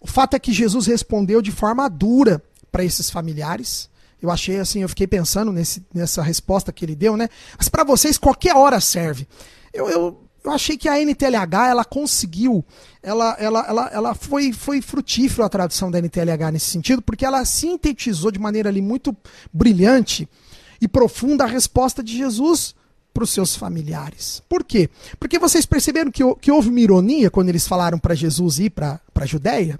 O 0.00 0.06
fato 0.06 0.34
é 0.34 0.38
que 0.38 0.52
Jesus 0.52 0.86
respondeu 0.86 1.40
de 1.40 1.52
forma 1.52 1.88
dura 1.88 2.42
para 2.70 2.84
esses 2.84 3.08
familiares. 3.08 3.88
Eu 4.20 4.30
achei 4.30 4.58
assim, 4.58 4.82
eu 4.82 4.88
fiquei 4.88 5.06
pensando 5.06 5.52
nesse, 5.52 5.84
nessa 5.92 6.22
resposta 6.22 6.72
que 6.72 6.84
ele 6.84 6.96
deu, 6.96 7.16
né? 7.16 7.28
Mas 7.56 7.68
para 7.68 7.84
vocês 7.84 8.18
qualquer 8.18 8.56
hora 8.56 8.80
serve. 8.80 9.28
Eu, 9.72 9.88
eu, 9.88 10.24
eu 10.44 10.50
achei 10.50 10.76
que 10.76 10.88
a 10.88 10.98
NTLH 11.00 11.68
ela 11.68 11.84
conseguiu, 11.84 12.64
ela, 13.02 13.34
ela, 13.38 13.66
ela, 13.66 13.90
ela 13.92 14.14
foi, 14.14 14.52
foi 14.52 14.82
frutífero 14.82 15.42
a 15.42 15.48
tradução 15.48 15.90
da 15.90 15.98
NTLH 15.98 16.50
nesse 16.52 16.66
sentido, 16.66 17.00
porque 17.00 17.24
ela 17.24 17.44
sintetizou 17.44 18.30
de 18.30 18.38
maneira 18.38 18.68
ali 18.68 18.82
muito 18.82 19.16
brilhante 19.52 20.28
e 20.80 20.88
profunda 20.88 21.44
a 21.44 21.48
resposta 21.48 22.02
de 22.02 22.16
Jesus 22.16 22.74
para 23.12 23.24
os 23.24 23.30
seus 23.30 23.54
familiares. 23.54 24.42
Por 24.48 24.64
quê? 24.64 24.90
Porque 25.20 25.38
vocês 25.38 25.64
perceberam 25.64 26.10
que, 26.10 26.22
que 26.40 26.50
houve 26.50 26.68
uma 26.68 26.80
ironia 26.80 27.30
quando 27.30 27.48
eles 27.48 27.66
falaram 27.66 27.98
para 27.98 28.14
Jesus 28.14 28.58
ir 28.58 28.70
para 28.70 29.00
a 29.14 29.26
Judéia? 29.26 29.78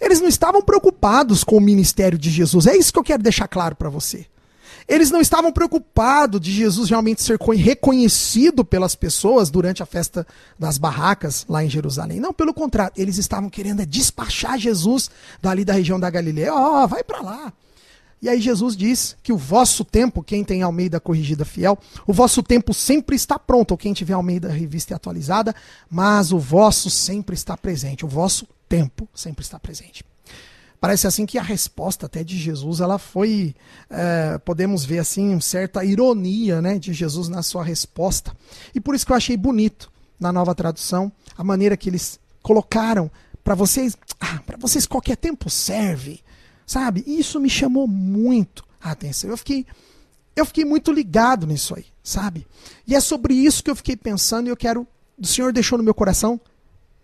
Eles 0.00 0.20
não 0.20 0.28
estavam 0.28 0.60
preocupados 0.62 1.44
com 1.44 1.56
o 1.56 1.60
ministério 1.60 2.18
de 2.18 2.30
Jesus. 2.30 2.66
É 2.66 2.76
isso 2.76 2.92
que 2.92 2.98
eu 2.98 3.04
quero 3.04 3.22
deixar 3.22 3.48
claro 3.48 3.76
para 3.76 3.88
você. 3.88 4.26
Eles 4.88 5.10
não 5.10 5.20
estavam 5.20 5.52
preocupados 5.52 6.40
de 6.40 6.50
Jesus 6.50 6.88
realmente 6.88 7.22
ser 7.22 7.38
reconhecido 7.38 8.64
pelas 8.64 8.94
pessoas 8.94 9.50
durante 9.50 9.82
a 9.82 9.86
festa 9.86 10.26
das 10.58 10.78
barracas 10.78 11.44
lá 11.46 11.62
em 11.62 11.68
Jerusalém. 11.68 12.18
Não, 12.18 12.32
pelo 12.32 12.54
contrário, 12.54 12.94
eles 12.96 13.18
estavam 13.18 13.50
querendo 13.50 13.82
é 13.82 13.86
despachar 13.86 14.58
Jesus 14.58 15.10
dali 15.42 15.62
da 15.62 15.74
região 15.74 16.00
da 16.00 16.08
Galileia. 16.08 16.54
Ó, 16.54 16.84
oh, 16.84 16.88
vai 16.88 17.04
para 17.04 17.20
lá. 17.20 17.52
E 18.20 18.28
aí 18.28 18.40
Jesus 18.40 18.76
diz 18.76 19.16
que 19.22 19.32
o 19.32 19.36
vosso 19.36 19.84
tempo, 19.84 20.22
quem 20.22 20.42
tem 20.42 20.62
Almeida 20.62 20.98
corrigida 20.98 21.44
fiel, 21.44 21.78
o 22.06 22.12
vosso 22.12 22.42
tempo 22.42 22.74
sempre 22.74 23.14
está 23.14 23.38
pronto, 23.38 23.72
ou 23.72 23.78
quem 23.78 23.92
tiver 23.92 24.14
Almeida 24.14 24.48
revista 24.48 24.92
e 24.92 24.96
atualizada, 24.96 25.54
mas 25.88 26.32
o 26.32 26.38
vosso 26.38 26.90
sempre 26.90 27.34
está 27.34 27.56
presente, 27.56 28.04
o 28.04 28.08
vosso 28.08 28.46
tempo 28.68 29.08
sempre 29.14 29.44
está 29.44 29.58
presente. 29.58 30.04
Parece 30.80 31.06
assim 31.06 31.26
que 31.26 31.38
a 31.38 31.42
resposta 31.42 32.06
até 32.06 32.22
de 32.22 32.36
Jesus, 32.38 32.80
ela 32.80 32.98
foi, 32.98 33.54
é, 33.90 34.38
podemos 34.38 34.84
ver 34.84 34.98
assim, 34.98 35.30
uma 35.30 35.40
certa 35.40 35.84
ironia 35.84 36.62
né, 36.62 36.78
de 36.78 36.92
Jesus 36.92 37.28
na 37.28 37.42
sua 37.42 37.64
resposta. 37.64 38.32
E 38.72 38.80
por 38.80 38.94
isso 38.94 39.04
que 39.04 39.10
eu 39.10 39.16
achei 39.16 39.36
bonito 39.36 39.90
na 40.20 40.32
nova 40.32 40.54
tradução 40.54 41.10
a 41.36 41.42
maneira 41.42 41.76
que 41.76 41.88
eles 41.88 42.20
colocaram 42.42 43.10
para 43.42 43.54
vocês, 43.54 43.96
ah, 44.20 44.40
para 44.46 44.56
vocês 44.56 44.86
qualquer 44.86 45.16
tempo 45.16 45.50
serve, 45.50 46.20
sabe? 46.68 47.02
Isso 47.06 47.40
me 47.40 47.48
chamou 47.48 47.88
muito 47.88 48.62
a 48.80 48.90
atenção. 48.90 49.30
Eu 49.30 49.38
fiquei, 49.38 49.66
eu 50.36 50.44
fiquei 50.44 50.66
muito 50.66 50.92
ligado 50.92 51.46
nisso 51.46 51.74
aí, 51.74 51.86
sabe? 52.04 52.46
E 52.86 52.94
é 52.94 53.00
sobre 53.00 53.32
isso 53.32 53.64
que 53.64 53.70
eu 53.70 53.74
fiquei 53.74 53.96
pensando 53.96 54.46
e 54.46 54.50
eu 54.50 54.56
quero, 54.56 54.86
o 55.18 55.26
Senhor 55.26 55.50
deixou 55.50 55.78
no 55.78 55.82
meu 55.82 55.94
coração, 55.94 56.38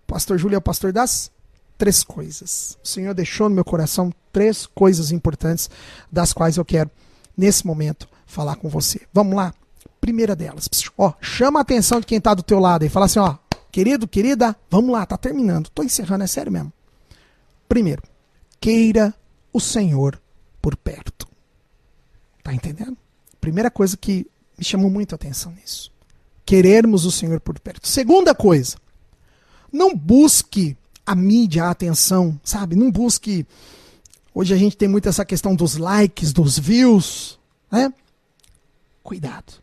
Pastor 0.07 0.39
Júlio 0.39 0.55
é 0.55 0.59
o 0.59 0.63
pastor 0.63 0.93
das 0.93 1.33
três 1.79 2.05
coisas. 2.05 2.79
O 2.85 2.87
Senhor 2.87 3.15
deixou 3.15 3.49
no 3.49 3.55
meu 3.55 3.65
coração 3.65 4.13
três 4.31 4.67
coisas 4.67 5.11
importantes, 5.11 5.71
das 6.13 6.35
quais 6.35 6.59
eu 6.59 6.65
quero, 6.65 6.91
nesse 7.35 7.67
momento, 7.67 8.07
falar 8.27 8.57
com 8.57 8.69
você. 8.69 9.01
Vamos 9.15 9.35
lá? 9.35 9.55
Primeira 9.99 10.37
delas, 10.37 10.69
ó, 10.99 11.15
chama 11.23 11.59
a 11.59 11.63
atenção 11.63 12.01
de 12.01 12.07
quem 12.07 12.19
está 12.19 12.35
do 12.35 12.43
teu 12.43 12.59
lado 12.61 12.85
e 12.85 12.91
fala 12.91 13.07
assim, 13.07 13.19
ó, 13.19 13.37
querido, 13.73 14.07
querida, 14.07 14.55
vamos 14.71 14.93
lá, 14.93 15.07
tá 15.07 15.17
terminando. 15.17 15.71
Tô 15.71 15.83
encerrando, 15.83 16.25
é 16.25 16.27
sério 16.27 16.53
mesmo. 16.53 16.71
Primeiro, 17.67 18.03
queira 18.61 19.15
o 19.55 19.61
Senhor 19.61 20.21
por 20.61 20.77
perto. 20.77 21.29
Tá 22.43 22.53
entendendo? 22.53 22.99
Primeira 23.41 23.71
coisa 23.71 23.97
que 23.97 24.27
me 24.59 24.65
chamou 24.65 24.91
muito 24.91 25.13
a 25.13 25.17
atenção 25.17 25.53
nisso. 25.53 25.93
Querermos 26.45 27.07
o 27.07 27.13
Senhor 27.13 27.41
por 27.41 27.59
perto. 27.61 27.89
Segunda 27.89 28.35
coisa, 28.35 28.77
não 29.73 29.97
busque 29.97 30.77
a 31.07 31.15
mídia, 31.15 31.65
a 31.65 31.71
atenção, 31.71 32.39
sabe? 32.43 32.75
Não 32.75 32.91
busque. 32.91 33.47
Hoje 34.35 34.53
a 34.53 34.57
gente 34.57 34.77
tem 34.77 34.89
muito 34.89 35.09
essa 35.09 35.25
questão 35.25 35.55
dos 35.55 35.77
likes, 35.77 36.33
dos 36.33 36.59
views, 36.59 37.39
né? 37.71 37.93
Cuidado. 39.03 39.55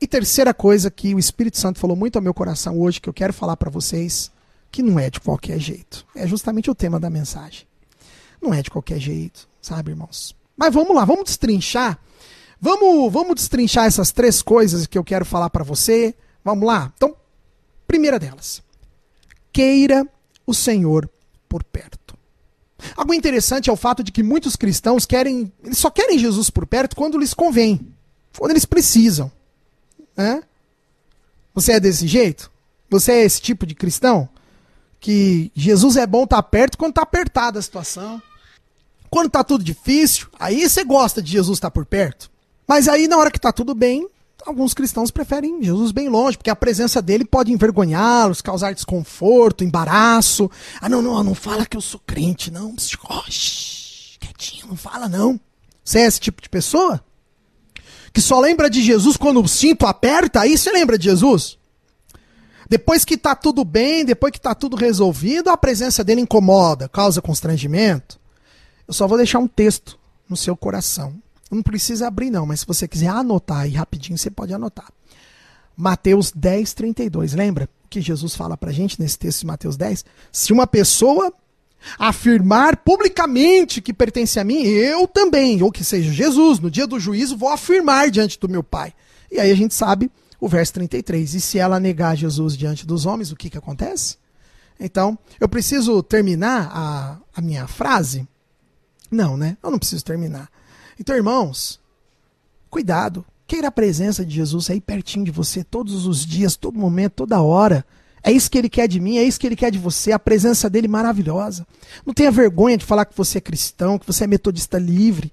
E 0.00 0.06
terceira 0.06 0.54
coisa 0.54 0.90
que 0.90 1.14
o 1.14 1.18
Espírito 1.18 1.58
Santo 1.58 1.78
falou 1.78 1.96
muito 1.96 2.16
ao 2.16 2.22
meu 2.22 2.32
coração 2.32 2.80
hoje, 2.80 3.00
que 3.00 3.08
eu 3.08 3.14
quero 3.14 3.32
falar 3.32 3.56
para 3.56 3.70
vocês, 3.70 4.30
que 4.70 4.82
não 4.82 4.98
é 4.98 5.10
de 5.10 5.20
qualquer 5.20 5.58
jeito. 5.58 6.06
É 6.14 6.26
justamente 6.26 6.70
o 6.70 6.74
tema 6.74 6.98
da 6.98 7.10
mensagem. 7.10 7.66
Não 8.46 8.54
é 8.54 8.62
de 8.62 8.70
qualquer 8.70 9.00
jeito, 9.00 9.48
sabe, 9.60 9.90
irmãos? 9.90 10.36
Mas 10.56 10.72
vamos 10.72 10.94
lá, 10.94 11.04
vamos 11.04 11.24
destrinchar. 11.24 11.98
Vamos, 12.60 13.12
vamos 13.12 13.34
destrinchar 13.34 13.86
essas 13.86 14.12
três 14.12 14.40
coisas 14.40 14.86
que 14.86 14.96
eu 14.96 15.02
quero 15.02 15.24
falar 15.24 15.50
para 15.50 15.64
você. 15.64 16.14
Vamos 16.44 16.64
lá? 16.64 16.92
Então, 16.96 17.16
primeira 17.88 18.20
delas. 18.20 18.62
Queira 19.52 20.06
o 20.46 20.54
Senhor 20.54 21.10
por 21.48 21.64
perto. 21.64 22.16
Algo 22.96 23.12
interessante 23.12 23.68
é 23.68 23.72
o 23.72 23.76
fato 23.76 24.04
de 24.04 24.12
que 24.12 24.22
muitos 24.22 24.54
cristãos 24.54 25.04
querem, 25.04 25.52
eles 25.64 25.78
só 25.78 25.90
querem 25.90 26.16
Jesus 26.16 26.48
por 26.48 26.68
perto 26.68 26.94
quando 26.94 27.18
lhes 27.18 27.34
convém, 27.34 27.92
quando 28.38 28.52
eles 28.52 28.64
precisam. 28.64 29.30
Né? 30.16 30.40
Você 31.52 31.72
é 31.72 31.80
desse 31.80 32.06
jeito? 32.06 32.48
Você 32.88 33.10
é 33.10 33.24
esse 33.24 33.40
tipo 33.40 33.66
de 33.66 33.74
cristão? 33.74 34.28
Que 35.00 35.50
Jesus 35.52 35.96
é 35.96 36.06
bom 36.06 36.22
estar 36.22 36.36
tá 36.36 36.42
perto 36.44 36.78
quando 36.78 36.92
está 36.92 37.02
apertada 37.02 37.58
a 37.58 37.62
situação. 37.62 38.22
Quando 39.16 39.28
está 39.28 39.42
tudo 39.42 39.64
difícil, 39.64 40.28
aí 40.38 40.68
você 40.68 40.84
gosta 40.84 41.22
de 41.22 41.32
Jesus 41.32 41.56
estar 41.56 41.68
tá 41.68 41.70
por 41.70 41.86
perto. 41.86 42.30
Mas 42.68 42.86
aí 42.86 43.08
na 43.08 43.16
hora 43.16 43.30
que 43.30 43.38
está 43.38 43.50
tudo 43.50 43.74
bem, 43.74 44.06
alguns 44.44 44.74
cristãos 44.74 45.10
preferem 45.10 45.62
Jesus 45.62 45.90
bem 45.90 46.10
longe, 46.10 46.36
porque 46.36 46.50
a 46.50 46.54
presença 46.54 47.00
dele 47.00 47.24
pode 47.24 47.50
envergonhá-los, 47.50 48.42
causar 48.42 48.74
desconforto, 48.74 49.64
embaraço. 49.64 50.50
Ah, 50.82 50.90
não, 50.90 51.00
não, 51.00 51.24
não 51.24 51.34
fala 51.34 51.64
que 51.64 51.78
eu 51.78 51.80
sou 51.80 51.98
crente, 52.06 52.50
não. 52.50 52.74
Oxi, 52.74 54.18
quietinho, 54.20 54.66
não 54.66 54.76
fala 54.76 55.08
não. 55.08 55.40
Você 55.82 56.00
é 56.00 56.04
esse 56.04 56.20
tipo 56.20 56.42
de 56.42 56.50
pessoa? 56.50 57.02
Que 58.12 58.20
só 58.20 58.38
lembra 58.38 58.68
de 58.68 58.82
Jesus 58.82 59.16
quando 59.16 59.40
o 59.40 59.48
cinto 59.48 59.86
aperta, 59.86 60.42
aí 60.42 60.58
você 60.58 60.70
lembra 60.70 60.98
de 60.98 61.04
Jesus? 61.04 61.56
Depois 62.68 63.02
que 63.02 63.14
está 63.14 63.34
tudo 63.34 63.64
bem, 63.64 64.04
depois 64.04 64.30
que 64.30 64.38
está 64.38 64.54
tudo 64.54 64.76
resolvido, 64.76 65.48
a 65.48 65.56
presença 65.56 66.04
dele 66.04 66.20
incomoda, 66.20 66.86
causa 66.86 67.22
constrangimento. 67.22 68.20
Eu 68.86 68.94
só 68.94 69.06
vou 69.06 69.16
deixar 69.16 69.38
um 69.38 69.48
texto 69.48 69.98
no 70.28 70.36
seu 70.36 70.56
coração. 70.56 71.14
Não 71.50 71.62
precisa 71.62 72.08
abrir, 72.08 72.30
não, 72.30 72.46
mas 72.46 72.60
se 72.60 72.66
você 72.66 72.88
quiser 72.88 73.08
anotar 73.08 73.60
aí 73.60 73.72
rapidinho, 73.72 74.18
você 74.18 74.30
pode 74.30 74.52
anotar. 74.52 74.88
Mateus 75.76 76.32
10, 76.32 76.72
32. 76.72 77.34
Lembra 77.34 77.68
que 77.88 78.00
Jesus 78.00 78.34
fala 78.34 78.56
pra 78.56 78.72
gente 78.72 79.00
nesse 79.00 79.18
texto 79.18 79.40
de 79.40 79.46
Mateus 79.46 79.76
10? 79.76 80.04
Se 80.32 80.52
uma 80.52 80.66
pessoa 80.66 81.32
afirmar 81.98 82.78
publicamente 82.78 83.80
que 83.80 83.92
pertence 83.92 84.40
a 84.40 84.44
mim, 84.44 84.62
eu 84.62 85.06
também, 85.06 85.62
ou 85.62 85.70
que 85.70 85.84
seja 85.84 86.12
Jesus, 86.12 86.58
no 86.58 86.70
dia 86.70 86.86
do 86.86 86.98
juízo, 86.98 87.36
vou 87.36 87.50
afirmar 87.50 88.10
diante 88.10 88.38
do 88.40 88.48
meu 88.48 88.62
Pai. 88.62 88.92
E 89.30 89.38
aí 89.38 89.50
a 89.50 89.54
gente 89.54 89.74
sabe 89.74 90.10
o 90.40 90.48
verso 90.48 90.72
33. 90.74 91.34
E 91.34 91.40
se 91.40 91.58
ela 91.58 91.78
negar 91.78 92.16
Jesus 92.16 92.56
diante 92.56 92.86
dos 92.86 93.06
homens, 93.06 93.30
o 93.30 93.36
que, 93.36 93.50
que 93.50 93.58
acontece? 93.58 94.16
Então, 94.80 95.18
eu 95.40 95.48
preciso 95.48 96.02
terminar 96.02 96.70
a, 96.72 97.18
a 97.34 97.40
minha 97.40 97.66
frase? 97.66 98.26
Não, 99.16 99.34
né? 99.34 99.56
Eu 99.62 99.70
não 99.70 99.78
preciso 99.78 100.04
terminar. 100.04 100.50
Então, 101.00 101.16
irmãos, 101.16 101.80
cuidado. 102.68 103.24
Queira 103.46 103.68
a 103.68 103.72
presença 103.72 104.26
de 104.26 104.34
Jesus 104.34 104.68
aí 104.68 104.78
pertinho 104.78 105.24
de 105.24 105.30
você 105.30 105.64
todos 105.64 106.06
os 106.06 106.26
dias, 106.26 106.54
todo 106.54 106.78
momento, 106.78 107.14
toda 107.14 107.40
hora. 107.40 107.82
É 108.22 108.30
isso 108.30 108.50
que 108.50 108.58
ele 108.58 108.68
quer 108.68 108.86
de 108.86 109.00
mim, 109.00 109.16
é 109.16 109.22
isso 109.22 109.40
que 109.40 109.46
ele 109.46 109.56
quer 109.56 109.70
de 109.70 109.78
você, 109.78 110.12
a 110.12 110.18
presença 110.18 110.68
dele 110.68 110.86
maravilhosa. 110.86 111.66
Não 112.04 112.12
tenha 112.12 112.30
vergonha 112.30 112.76
de 112.76 112.84
falar 112.84 113.06
que 113.06 113.16
você 113.16 113.38
é 113.38 113.40
cristão, 113.40 113.98
que 113.98 114.06
você 114.06 114.24
é 114.24 114.26
metodista 114.26 114.78
livre, 114.78 115.32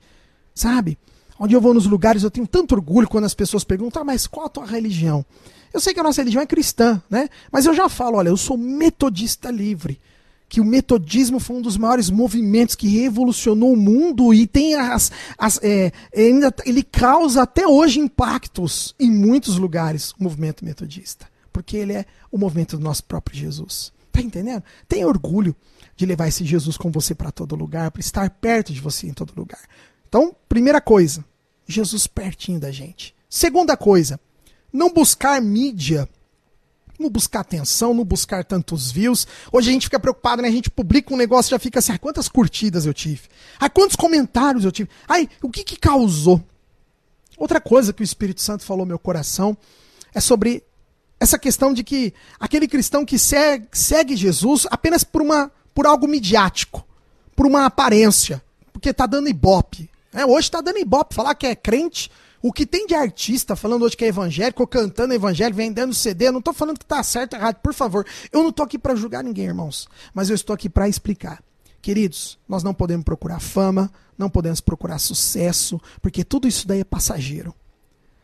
sabe? 0.56 0.98
Onde 1.38 1.54
eu 1.54 1.60
vou 1.60 1.74
nos 1.74 1.86
lugares, 1.86 2.24
eu 2.24 2.32
tenho 2.32 2.48
tanto 2.48 2.76
orgulho 2.76 3.10
quando 3.10 3.26
as 3.26 3.34
pessoas 3.34 3.66
perguntam, 3.66 4.02
ah, 4.02 4.06
mas 4.06 4.28
qual 4.28 4.46
a 4.46 4.50
tua 4.50 4.66
religião? 4.66 5.26
Eu 5.74 5.82
sei 5.82 5.94
que 5.94 6.00
a 6.00 6.04
nossa 6.04 6.22
religião 6.22 6.42
é 6.42 6.46
cristã, 6.46 7.02
né? 7.10 7.28
Mas 7.52 7.66
eu 7.66 7.74
já 7.74 7.90
falo, 7.90 8.18
olha, 8.18 8.30
eu 8.30 8.38
sou 8.38 8.58
metodista 8.58 9.52
livre 9.52 10.00
que 10.54 10.62
o 10.62 10.64
metodismo 10.64 11.40
foi 11.40 11.56
um 11.56 11.62
dos 11.64 11.78
maiores 11.78 12.12
movimentos 12.12 12.76
que 12.76 12.88
revolucionou 12.88 13.74
o 13.74 13.76
mundo 13.76 14.32
e 14.32 14.46
tem 14.46 14.76
as, 14.76 15.12
as 15.36 15.60
é, 15.64 15.92
ainda, 16.16 16.54
ele 16.64 16.84
causa 16.84 17.42
até 17.42 17.68
hoje 17.68 18.00
impactos 18.00 18.94
em 19.00 19.10
muitos 19.10 19.58
lugares, 19.58 20.12
o 20.12 20.22
movimento 20.22 20.64
metodista, 20.64 21.28
porque 21.52 21.76
ele 21.76 21.94
é 21.94 22.06
o 22.32 22.38
movimento 22.38 22.78
do 22.78 22.84
nosso 22.84 23.04
próprio 23.04 23.36
Jesus. 23.36 23.92
Tá 24.12 24.22
entendendo? 24.22 24.64
Tenha 24.88 25.08
orgulho 25.08 25.56
de 25.96 26.06
levar 26.06 26.28
esse 26.28 26.46
Jesus 26.46 26.78
com 26.78 26.92
você 26.92 27.16
para 27.16 27.32
todo 27.32 27.56
lugar, 27.56 27.90
para 27.90 28.02
estar 28.02 28.30
perto 28.30 28.72
de 28.72 28.80
você 28.80 29.08
em 29.08 29.14
todo 29.14 29.34
lugar. 29.36 29.62
Então, 30.08 30.36
primeira 30.48 30.80
coisa, 30.80 31.26
Jesus 31.66 32.06
pertinho 32.06 32.60
da 32.60 32.70
gente. 32.70 33.16
Segunda 33.28 33.76
coisa, 33.76 34.20
não 34.72 34.94
buscar 34.94 35.42
mídia 35.42 36.08
não 37.00 37.10
buscar 37.10 37.42
atenção, 37.42 37.94
não 37.94 38.04
buscar 38.04 38.44
tantos 38.44 38.92
views. 38.92 39.28
Hoje 39.52 39.70
a 39.70 39.74
gente 39.74 39.86
fica 39.86 40.00
preocupado, 40.00 40.42
né? 40.42 40.48
A 40.48 40.52
gente 40.52 40.70
publica 40.70 41.14
um 41.14 41.18
negócio 41.18 41.52
já 41.52 41.60
fica 41.60 41.80
assim, 41.80 41.92
ah, 41.92 41.98
quantas 41.98 42.28
curtidas 42.28 42.86
eu 42.86 42.94
tive? 42.94 43.22
Ah, 43.60 43.70
quantos 43.70 43.96
comentários 43.96 44.64
eu 44.66 44.72
tive? 44.72 44.90
Ai, 45.08 45.28
o 45.42 45.50
que 45.50 45.64
que 45.64 45.76
causou? 45.76 46.44
Outra 47.38 47.60
coisa 47.60 47.92
que 47.92 48.02
o 48.02 48.04
Espírito 48.04 48.42
Santo 48.42 48.64
falou 48.64 48.86
no 48.86 48.90
meu 48.90 49.00
coração 49.00 49.58
é 50.14 50.20
sobre 50.20 50.64
essa 51.20 51.40
questão 51.40 51.74
de 51.74 51.84
que 51.84 52.14
aquele 52.40 52.68
cristão 52.68 53.06
que 53.06 53.18
segue, 53.18 53.68
segue 53.72 54.16
Jesus 54.16 54.68
apenas 54.70 55.04
por, 55.04 55.22
uma, 55.22 55.52
por 55.74 55.88
algo 55.88 56.08
midiático, 56.08 56.86
por 57.36 57.46
uma 57.46 57.66
aparência, 57.66 58.44
porque 58.72 58.90
está 58.90 59.06
dando 59.06 59.30
ibope. 59.30 59.90
É, 60.14 60.26
hoje 60.26 60.48
está 60.48 60.62
dando 60.62 60.78
ibope. 60.78 61.16
Falar 61.16 61.34
que 61.34 61.48
é 61.48 61.56
crente, 61.56 62.12
O 62.46 62.52
que 62.52 62.66
tem 62.66 62.86
de 62.86 62.94
artista 62.94 63.56
falando 63.56 63.84
hoje 63.84 63.96
que 63.96 64.04
é 64.04 64.10
evangélico, 64.10 64.68
cantando 64.68 65.14
evangelho, 65.14 65.56
vendendo 65.56 65.94
CD, 65.94 66.28
eu 66.28 66.34
não 66.34 66.42
tô 66.42 66.52
falando 66.52 66.78
que 66.78 66.86
tá 66.86 67.02
certo 67.02 67.38
errado, 67.38 67.56
por 67.62 67.74
favor. 67.74 68.06
Eu 68.34 68.44
não 68.44 68.52
tô 68.52 68.64
aqui 68.64 68.78
para 68.78 68.96
julgar 68.96 69.24
ninguém, 69.24 69.46
irmãos, 69.46 69.88
mas 70.14 70.30
eu 70.30 70.36
estou 70.36 70.54
aqui 70.54 70.68
para 70.68 70.90
explicar. 70.90 71.42
Queridos, 71.82 72.38
nós 72.46 72.62
não 72.62 72.74
podemos 72.74 73.06
procurar 73.06 73.40
fama, 73.40 73.90
não 74.18 74.30
podemos 74.30 74.60
procurar 74.60 75.00
sucesso, 75.00 75.80
porque 76.02 76.26
tudo 76.26 76.46
isso 76.46 76.68
daí 76.68 76.82
é 76.82 76.84
passageiro. 76.84 77.56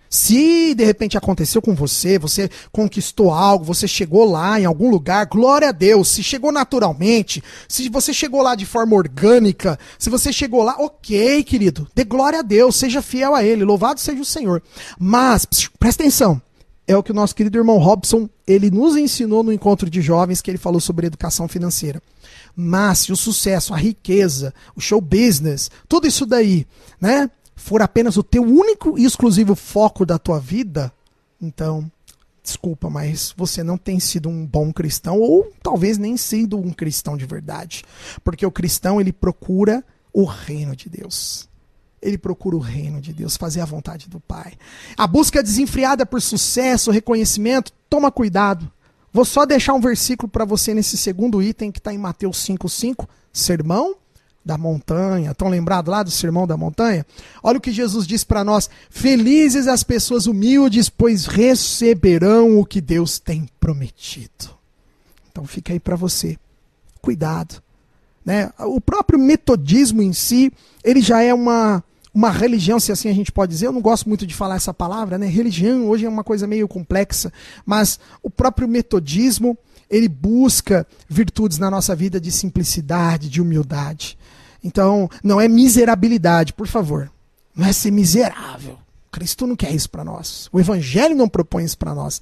Se 0.10 0.74
de 0.74 0.84
repente 0.84 1.18
aconteceu 1.18 1.62
com 1.62 1.76
você, 1.76 2.18
você 2.18 2.50
conquistou 2.72 3.32
algo, 3.32 3.64
você 3.64 3.88
chegou 3.88 4.30
lá 4.30 4.60
em 4.60 4.66
algum 4.66 4.90
lugar, 4.90 5.26
glória 5.28 5.70
a 5.70 5.72
Deus. 5.72 6.10
Se 6.10 6.24
chegou 6.24 6.52
naturalmente, 6.52 7.44
se 7.68 7.88
você 7.90 8.14
chegou 8.14 8.42
lá 8.42 8.56
de 8.56 8.66
forma 8.66 8.96
orgânica, 8.96 9.78
se 10.00 10.10
você 10.10 10.34
chegou 10.34 10.64
lá, 10.64 10.76
ok, 10.80 11.44
querido, 11.44 11.88
dê 11.94 12.04
glória 12.04 12.40
a 12.40 12.44
Deus, 12.44 12.76
seja 12.76 13.02
fiel 13.02 13.36
a 13.36 13.44
Ele, 13.44 13.64
louvado 13.64 14.00
seja 14.00 14.22
o 14.22 14.26
Senhor. 14.26 14.64
Mas, 14.98 15.46
presta 15.80 16.04
atenção, 16.04 16.42
é 16.90 16.98
o 16.98 17.04
que 17.04 17.12
o 17.12 17.16
nosso 17.16 17.36
querido 17.36 17.60
irmão 17.60 17.78
Robson, 17.78 18.28
ele 18.48 18.72
nos 18.72 18.98
ensinou 18.98 19.44
no 19.44 19.54
encontro 19.54 19.88
de 19.92 20.02
jovens 20.02 20.42
que 20.42 20.50
ele 20.50 20.58
falou 20.58 20.82
sobre 20.82 21.06
educação 21.06 21.48
financeira. 21.48 22.02
Mas 22.56 23.00
se 23.00 23.12
o 23.12 23.16
sucesso, 23.16 23.76
a 23.76 23.78
riqueza, 23.78 24.52
o 24.76 24.82
show 24.82 25.00
business, 25.00 25.70
tudo 25.88 26.08
isso 26.08 26.26
daí, 26.26 26.66
né? 27.00 27.30
For 27.60 27.82
apenas 27.82 28.16
o 28.16 28.24
teu 28.24 28.42
único 28.42 28.98
e 28.98 29.04
exclusivo 29.04 29.54
foco 29.54 30.06
da 30.06 30.18
tua 30.18 30.40
vida, 30.40 30.92
então, 31.42 31.92
desculpa, 32.42 32.90
mas 32.90 33.34
você 33.36 33.62
não 33.64 33.78
tem 33.78 34.00
sido 34.00 34.30
um 34.30 34.46
bom 34.46 34.72
cristão 34.72 35.20
ou 35.20 35.52
talvez 35.62 35.98
nem 35.98 36.16
sido 36.16 36.58
um 36.58 36.72
cristão 36.72 37.18
de 37.18 37.26
verdade. 37.26 37.84
Porque 38.24 38.46
o 38.46 38.52
cristão, 38.52 39.00
ele 39.00 39.12
procura 39.12 39.84
o 40.14 40.24
reino 40.24 40.76
de 40.76 40.90
Deus. 40.90 41.48
Ele 42.02 42.18
procura 42.18 42.56
o 42.56 42.60
reino 42.60 43.02
de 43.02 43.12
Deus, 43.12 43.36
fazer 43.36 43.60
a 43.60 43.66
vontade 43.66 44.10
do 44.10 44.22
Pai. 44.22 44.54
A 44.98 45.06
busca 45.06 45.44
desenfreada 45.44 46.06
por 46.06 46.22
sucesso, 46.22 46.92
reconhecimento, 46.92 47.74
toma 47.90 48.10
cuidado. 48.10 48.72
Vou 49.12 49.26
só 49.26 49.46
deixar 49.46 49.74
um 49.74 49.82
versículo 49.82 50.30
para 50.30 50.46
você 50.46 50.74
nesse 50.74 50.98
segundo 50.98 51.42
item 51.42 51.72
que 51.72 51.80
está 51.80 51.94
em 51.94 51.98
Mateus 51.98 52.38
5,5. 52.46 53.06
Sermão 53.34 53.96
da 54.44 54.58
montanha. 54.58 55.32
Estão 55.32 55.50
lembrados 55.50 55.92
lá 55.92 56.04
do 56.04 56.12
sermão 56.12 56.48
da 56.48 56.58
montanha? 56.58 57.06
Olha 57.44 57.58
o 57.58 57.62
que 57.62 57.72
Jesus 57.72 58.08
diz 58.08 58.24
para 58.24 58.44
nós: 58.44 58.70
Felizes 58.90 59.68
as 59.68 59.84
pessoas 59.84 60.26
humildes, 60.26 60.90
pois 60.90 61.26
receberão 61.26 62.60
o 62.60 62.66
que 62.66 62.82
Deus 62.82 63.20
tem 63.20 63.48
prometido. 63.60 64.58
Então 65.32 65.46
fica 65.46 65.74
aí 65.74 65.80
para 65.80 65.96
você. 65.96 66.38
Cuidado. 67.02 67.62
Né? 68.26 68.52
O 68.60 68.82
próprio 68.82 69.18
metodismo 69.18 70.02
em 70.02 70.14
si, 70.14 70.52
ele 70.84 71.02
já 71.02 71.22
é 71.22 71.34
uma, 71.34 71.84
uma 72.14 72.30
religião, 72.30 72.80
se 72.80 72.92
assim 72.92 73.10
a 73.10 73.14
gente 73.14 73.32
pode 73.32 73.52
dizer. 73.52 73.68
Eu 73.68 73.72
não 73.72 73.82
gosto 73.82 74.08
muito 74.08 74.28
de 74.28 74.34
falar 74.34 74.56
essa 74.56 74.74
palavra, 74.74 75.18
né? 75.18 75.28
Religião 75.28 75.88
hoje 75.88 76.06
é 76.06 76.10
uma 76.10 76.24
coisa 76.24 76.46
meio 76.46 76.68
complexa, 76.68 77.32
mas 77.66 78.00
o 78.22 78.30
próprio 78.30 78.68
metodismo, 78.68 79.58
ele 79.90 80.08
busca 80.08 80.86
virtudes 81.08 81.58
na 81.58 81.72
nossa 81.72 81.96
vida 81.96 82.20
de 82.20 82.32
simplicidade, 82.32 83.30
de 83.30 83.42
humildade. 83.42 84.18
Então, 84.64 85.10
não 85.24 85.40
é 85.40 85.48
miserabilidade, 85.48 86.54
por 86.54 86.68
favor. 86.68 87.12
Não 87.56 87.66
é 87.66 87.74
ser 87.74 87.92
miserável. 87.92 88.78
Cristo 89.12 89.48
não 89.48 89.56
quer 89.56 89.72
isso 89.74 89.90
para 89.90 90.04
nós. 90.04 90.50
O 90.52 90.60
Evangelho 90.60 91.16
não 91.16 91.28
propõe 91.28 91.64
isso 91.64 91.78
para 91.78 91.96
nós. 91.96 92.22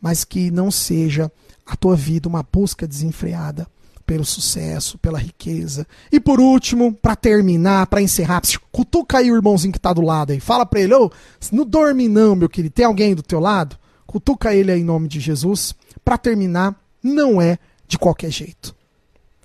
Mas 0.00 0.24
que 0.24 0.50
não 0.50 0.70
seja 0.70 1.30
a 1.66 1.76
tua 1.76 1.96
vida 1.96 2.28
uma 2.28 2.42
busca 2.42 2.86
desenfreada 2.86 3.66
pelo 4.10 4.24
sucesso, 4.24 4.98
pela 4.98 5.18
riqueza. 5.18 5.86
E 6.10 6.18
por 6.18 6.40
último, 6.40 6.92
para 6.92 7.14
terminar, 7.14 7.86
para 7.86 8.02
encerrar, 8.02 8.42
cutuca 8.72 9.18
aí 9.18 9.30
o 9.30 9.36
irmãozinho 9.36 9.72
que 9.72 9.78
está 9.78 9.92
do 9.92 10.00
lado 10.00 10.32
aí. 10.32 10.40
Fala 10.40 10.66
para 10.66 10.80
ele, 10.80 10.94
ô, 10.94 11.12
não 11.52 11.64
dorme 11.64 12.08
não, 12.08 12.34
meu 12.34 12.48
querido. 12.48 12.74
Tem 12.74 12.84
alguém 12.84 13.14
do 13.14 13.22
teu 13.22 13.38
lado? 13.38 13.76
Cutuca 14.08 14.52
ele 14.52 14.72
aí 14.72 14.80
em 14.80 14.84
nome 14.84 15.06
de 15.06 15.20
Jesus. 15.20 15.76
Para 16.04 16.18
terminar, 16.18 16.74
não 17.00 17.40
é 17.40 17.56
de 17.86 17.98
qualquer 17.98 18.32
jeito. 18.32 18.74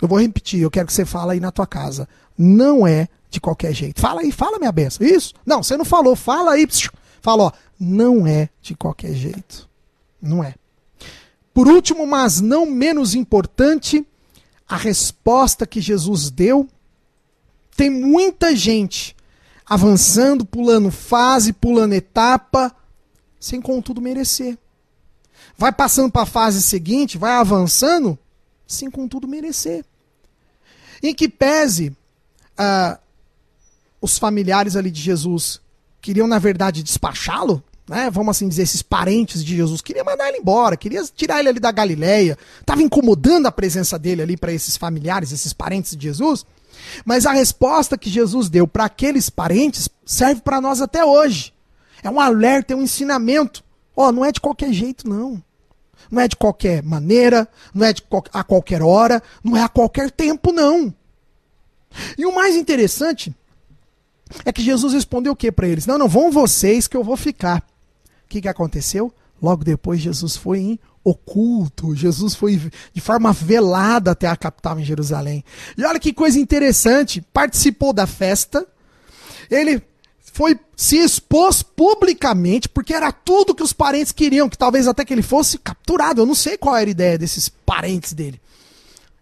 Eu 0.02 0.08
vou 0.08 0.20
repetir, 0.20 0.62
eu 0.62 0.72
quero 0.72 0.88
que 0.88 0.94
você 0.94 1.06
fale 1.06 1.34
aí 1.34 1.40
na 1.40 1.52
tua 1.52 1.68
casa. 1.68 2.10
Não 2.38 2.86
é 2.86 3.08
de 3.30 3.40
qualquer 3.40 3.74
jeito. 3.74 4.02
Fala 4.02 4.22
aí, 4.22 4.32
fala 4.32 4.60
minha 4.60 4.72
benção. 4.72 5.06
Isso? 5.06 5.34
Não, 5.46 5.62
você 5.62 5.78
não 5.78 5.86
falou. 5.86 6.16
Fala 6.16 6.54
aí. 6.54 6.68
Fala, 7.22 7.44
ó. 7.44 7.52
Não 7.80 8.26
é 8.26 8.50
de 8.62 8.76
qualquer 8.76 9.14
jeito. 9.14 9.70
Não 10.22 10.44
é. 10.44 10.56
Por 11.54 11.68
último, 11.68 12.06
mas 12.06 12.42
não 12.42 12.66
menos 12.66 13.16
importante, 13.16 14.06
a 14.68 14.76
resposta 14.76 15.66
que 15.66 15.80
Jesus 15.80 16.30
deu. 16.30 16.68
Tem 17.76 17.90
muita 17.90 18.56
gente 18.56 19.16
avançando, 19.66 20.46
pulando 20.46 20.92
fase, 20.92 21.52
pulando 21.52 21.94
etapa, 21.94 22.76
sem 23.40 23.62
contudo 23.62 24.02
merecer. 24.02 24.58
Vai 25.58 25.72
passando 25.72 26.12
para 26.12 26.24
a 26.24 26.28
fase 26.28 26.62
seguinte, 26.62 27.18
vai 27.18 27.32
avançando, 27.32 28.18
sem 28.68 28.90
contudo 28.90 29.28
merecer. 29.28 29.84
Em 31.02 31.14
que 31.14 31.30
pese 31.30 31.96
uh, 32.60 32.98
os 34.02 34.18
familiares 34.18 34.76
ali 34.76 34.92
de 34.92 35.02
Jesus 35.02 35.60
queriam, 36.02 36.28
na 36.28 36.38
verdade, 36.38 36.84
despachá-lo, 36.84 37.64
né? 37.88 38.10
Vamos 38.10 38.36
assim 38.36 38.48
dizer, 38.48 38.64
esses 38.64 38.82
parentes 38.82 39.44
de 39.44 39.56
Jesus, 39.56 39.82
queria 39.82 40.04
mandar 40.04 40.28
ele 40.28 40.38
embora, 40.38 40.76
queria 40.76 41.04
tirar 41.04 41.40
ele 41.40 41.50
ali 41.50 41.60
da 41.60 41.72
Galileia, 41.72 42.38
estava 42.60 42.82
incomodando 42.82 43.46
a 43.46 43.52
presença 43.52 43.98
dele 43.98 44.22
ali 44.22 44.38
para 44.38 44.52
esses 44.52 44.76
familiares, 44.76 45.32
esses 45.32 45.54
parentes 45.54 45.96
de 45.96 46.08
Jesus. 46.08 46.46
Mas 47.06 47.26
a 47.26 47.32
resposta 47.32 47.98
que 47.98 48.10
Jesus 48.10 48.50
deu 48.50 48.68
para 48.68 48.86
aqueles 48.86 49.30
parentes 49.30 49.88
serve 50.06 50.42
para 50.42 50.60
nós 50.60 50.82
até 50.82 51.06
hoje. 51.06 51.54
É 52.04 52.10
um 52.10 52.20
alerta, 52.20 52.74
é 52.74 52.76
um 52.76 52.82
ensinamento. 52.82 53.64
Ó, 53.96 54.08
oh, 54.08 54.12
não 54.12 54.26
é 54.26 54.32
de 54.32 54.42
qualquer 54.42 54.74
jeito, 54.74 55.08
não. 55.08 55.42
Não 56.12 56.22
é 56.22 56.28
de 56.28 56.36
qualquer 56.36 56.84
maneira, 56.84 57.48
não 57.74 57.86
é 57.86 57.94
de 57.94 58.04
a 58.34 58.44
qualquer 58.44 58.82
hora, 58.82 59.24
não 59.44 59.56
é 59.56 59.64
a 59.64 59.70
qualquer 59.70 60.12
tempo, 60.12 60.52
não. 60.52 60.94
E 62.18 62.26
o 62.26 62.34
mais 62.34 62.56
interessante 62.56 63.36
é 64.44 64.52
que 64.52 64.62
Jesus 64.62 64.94
respondeu 64.94 65.34
o 65.34 65.36
que 65.36 65.52
para 65.52 65.68
eles? 65.68 65.86
Não, 65.86 65.98
não, 65.98 66.08
vão 66.08 66.32
vocês 66.32 66.88
que 66.88 66.98
eu 66.98 67.04
vou 67.04 67.18
ficar. 67.18 67.66
O 68.26 68.28
que, 68.28 68.42
que 68.42 68.48
aconteceu? 68.48 69.14
Logo 69.42 69.64
depois, 69.64 70.02
Jesus 70.02 70.36
foi 70.36 70.60
em 70.60 70.80
oculto. 71.04 71.96
Jesus 71.96 72.34
foi 72.34 72.60
de 72.94 73.02
forma 73.02 73.32
velada 73.32 74.12
até 74.12 74.28
a 74.28 74.36
capital 74.36 74.80
em 74.80 74.84
Jerusalém. 74.84 75.44
E 75.78 75.86
olha 75.86 76.00
que 76.00 76.12
coisa 76.12 76.40
interessante: 76.40 77.22
participou 77.34 77.94
da 77.94 78.08
festa, 78.08 78.66
ele 79.50 79.82
foi 80.20 80.60
se 80.76 80.98
expôs 80.98 81.64
publicamente, 81.64 82.68
porque 82.68 82.94
era 82.94 83.12
tudo 83.12 83.56
que 83.56 83.64
os 83.64 83.72
parentes 83.72 84.12
queriam, 84.12 84.50
que 84.50 84.58
talvez 84.58 84.88
até 84.88 85.06
que 85.06 85.14
ele 85.14 85.22
fosse 85.22 85.58
capturado. 85.58 86.22
Eu 86.22 86.26
não 86.26 86.36
sei 86.36 86.58
qual 86.58 86.76
era 86.76 86.90
a 86.90 86.92
ideia 86.92 87.18
desses 87.18 87.48
parentes 87.48 88.12
dele. 88.12 88.42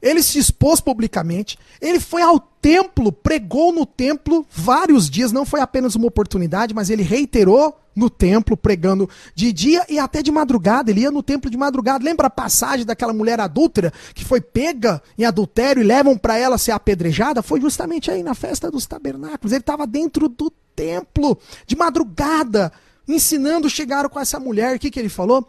Ele 0.03 0.21
se 0.21 0.37
expôs 0.37 0.81
publicamente, 0.81 1.57
ele 1.79 1.97
foi 1.97 2.21
ao 2.21 2.37
templo, 2.37 3.09
pregou 3.09 3.71
no 3.71 3.85
templo 3.85 4.45
vários 4.51 5.09
dias, 5.09 5.31
não 5.31 5.45
foi 5.45 5.61
apenas 5.61 5.95
uma 5.95 6.07
oportunidade, 6.07 6.73
mas 6.73 6.89
ele 6.89 7.03
reiterou 7.03 7.79
no 7.95 8.09
templo, 8.09 8.57
pregando 8.57 9.09
de 9.33 9.53
dia 9.53 9.85
e 9.87 9.97
até 9.97 10.21
de 10.21 10.29
madrugada. 10.29 10.91
Ele 10.91 11.01
ia 11.01 11.11
no 11.11 11.23
templo 11.23 11.49
de 11.49 11.55
madrugada. 11.55 12.03
Lembra 12.03 12.27
a 12.27 12.29
passagem 12.29 12.85
daquela 12.85 13.13
mulher 13.13 13.39
adúltera 13.39 13.93
que 14.13 14.25
foi 14.25 14.41
pega 14.41 15.01
em 15.17 15.23
adultério 15.23 15.81
e 15.81 15.85
levam 15.85 16.17
para 16.17 16.37
ela 16.37 16.57
ser 16.57 16.71
apedrejada? 16.71 17.41
Foi 17.41 17.61
justamente 17.61 18.11
aí 18.11 18.23
na 18.23 18.33
festa 18.33 18.69
dos 18.69 18.85
tabernáculos. 18.85 19.53
Ele 19.53 19.61
estava 19.61 19.87
dentro 19.87 20.27
do 20.27 20.51
templo, 20.75 21.37
de 21.65 21.77
madrugada, 21.77 22.73
ensinando. 23.07 23.69
Chegaram 23.69 24.09
com 24.09 24.19
essa 24.19 24.39
mulher. 24.39 24.75
O 24.75 24.79
que, 24.79 24.91
que 24.91 24.99
ele 24.99 25.09
falou? 25.09 25.47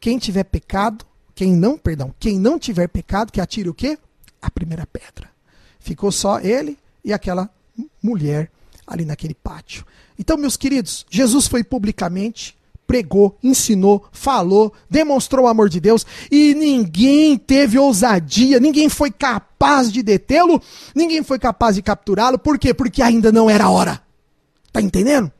Quem 0.00 0.18
tiver 0.18 0.44
pecado, 0.44 1.04
quem 1.34 1.54
não, 1.54 1.78
perdão, 1.78 2.14
quem 2.18 2.38
não 2.38 2.58
tiver 2.58 2.88
pecado, 2.88 3.32
que 3.32 3.40
atire 3.40 3.68
o 3.68 3.74
quê? 3.74 3.98
A 4.40 4.50
primeira 4.50 4.86
pedra. 4.86 5.30
Ficou 5.78 6.12
só 6.12 6.40
ele 6.40 6.78
e 7.04 7.12
aquela 7.12 7.50
mulher 8.02 8.50
ali 8.86 9.04
naquele 9.04 9.34
pátio. 9.34 9.84
Então, 10.18 10.36
meus 10.36 10.56
queridos, 10.56 11.06
Jesus 11.10 11.46
foi 11.46 11.64
publicamente, 11.64 12.56
pregou, 12.86 13.38
ensinou, 13.42 14.06
falou, 14.12 14.72
demonstrou 14.90 15.46
o 15.46 15.48
amor 15.48 15.68
de 15.68 15.80
Deus 15.80 16.06
e 16.30 16.54
ninguém 16.54 17.38
teve 17.38 17.78
ousadia, 17.78 18.60
ninguém 18.60 18.88
foi 18.88 19.10
capaz 19.10 19.90
de 19.90 20.02
detê-lo, 20.02 20.60
ninguém 20.94 21.22
foi 21.22 21.38
capaz 21.38 21.76
de 21.76 21.82
capturá-lo. 21.82 22.38
Por 22.38 22.58
quê? 22.58 22.74
Porque 22.74 23.02
ainda 23.02 23.32
não 23.32 23.48
era 23.48 23.70
hora. 23.70 24.02
Tá 24.72 24.80
entendendo? 24.80 25.32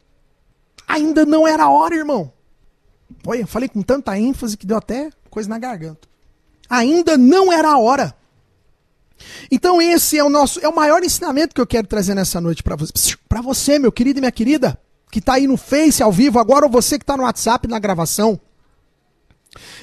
Ainda 0.88 1.24
não 1.24 1.46
era 1.46 1.68
hora, 1.68 1.94
irmão. 1.94 2.32
Olha, 3.26 3.46
falei 3.46 3.68
com 3.68 3.82
tanta 3.82 4.18
ênfase 4.18 4.56
que 4.56 4.66
deu 4.66 4.76
até 4.76 5.10
coisa 5.30 5.48
na 5.48 5.58
garganta. 5.58 6.08
Ainda 6.68 7.16
não 7.16 7.52
era 7.52 7.70
a 7.70 7.78
hora. 7.78 8.14
Então 9.50 9.80
esse 9.80 10.18
é 10.18 10.24
o 10.24 10.28
nosso, 10.28 10.60
é 10.60 10.68
o 10.68 10.74
maior 10.74 11.02
ensinamento 11.02 11.54
que 11.54 11.60
eu 11.60 11.66
quero 11.66 11.86
trazer 11.86 12.14
nessa 12.14 12.40
noite 12.40 12.62
para 12.62 12.76
você, 12.76 13.16
para 13.28 13.40
você, 13.40 13.78
meu 13.78 13.92
querido 13.92 14.18
e 14.18 14.20
minha 14.20 14.32
querida, 14.32 14.78
que 15.10 15.18
está 15.18 15.34
aí 15.34 15.46
no 15.46 15.56
Face 15.56 16.02
ao 16.02 16.10
vivo 16.10 16.38
agora 16.38 16.66
ou 16.66 16.70
você 16.70 16.98
que 16.98 17.04
está 17.04 17.16
no 17.16 17.22
WhatsApp 17.24 17.68
na 17.68 17.78
gravação. 17.78 18.40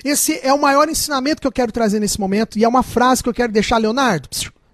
Esse 0.04 0.40
é 0.42 0.52
o 0.54 0.60
maior 0.60 0.90
ensinamento 0.90 1.42
que 1.42 1.48
eu 1.48 1.52
quero 1.52 1.72
trazer 1.72 2.00
nesse 2.00 2.20
momento 2.20 2.58
e 2.58 2.64
é 2.64 2.68
uma 2.68 2.84
frase 2.84 3.22
que 3.22 3.30
eu 3.30 3.34
quero 3.34 3.54
deixar, 3.54 3.78
Leonardo. 3.78 4.28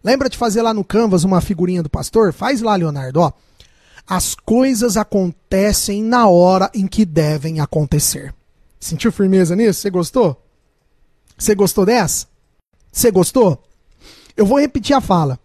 Lembra 0.03 0.29
de 0.29 0.37
fazer 0.37 0.61
lá 0.61 0.73
no 0.73 0.83
Canvas 0.83 1.23
uma 1.23 1.41
figurinha 1.41 1.83
do 1.83 1.89
pastor? 1.89 2.31
Faz 2.31 2.61
lá, 2.61 2.75
Leonardo, 2.75 3.21
ó. 3.21 3.33
As 4.07 4.35
coisas 4.35 4.97
acontecem 4.97 6.03
na 6.03 6.27
hora 6.27 6.69
em 6.73 6.85
que 6.85 7.03
devem 7.05 7.59
acontecer. 7.59 8.33
Sentiu 8.79 9.11
firmeza 9.11 9.55
nisso? 9.55 9.81
Você 9.81 9.89
gostou? 9.89 10.45
Você 11.37 11.55
gostou 11.55 11.85
dessa? 11.85 12.27
Você 12.91 13.11
gostou? 13.11 13.63
Eu 14.37 14.45
vou 14.45 14.59
repetir 14.59 14.95
a 14.95 15.01
fala. 15.01 15.39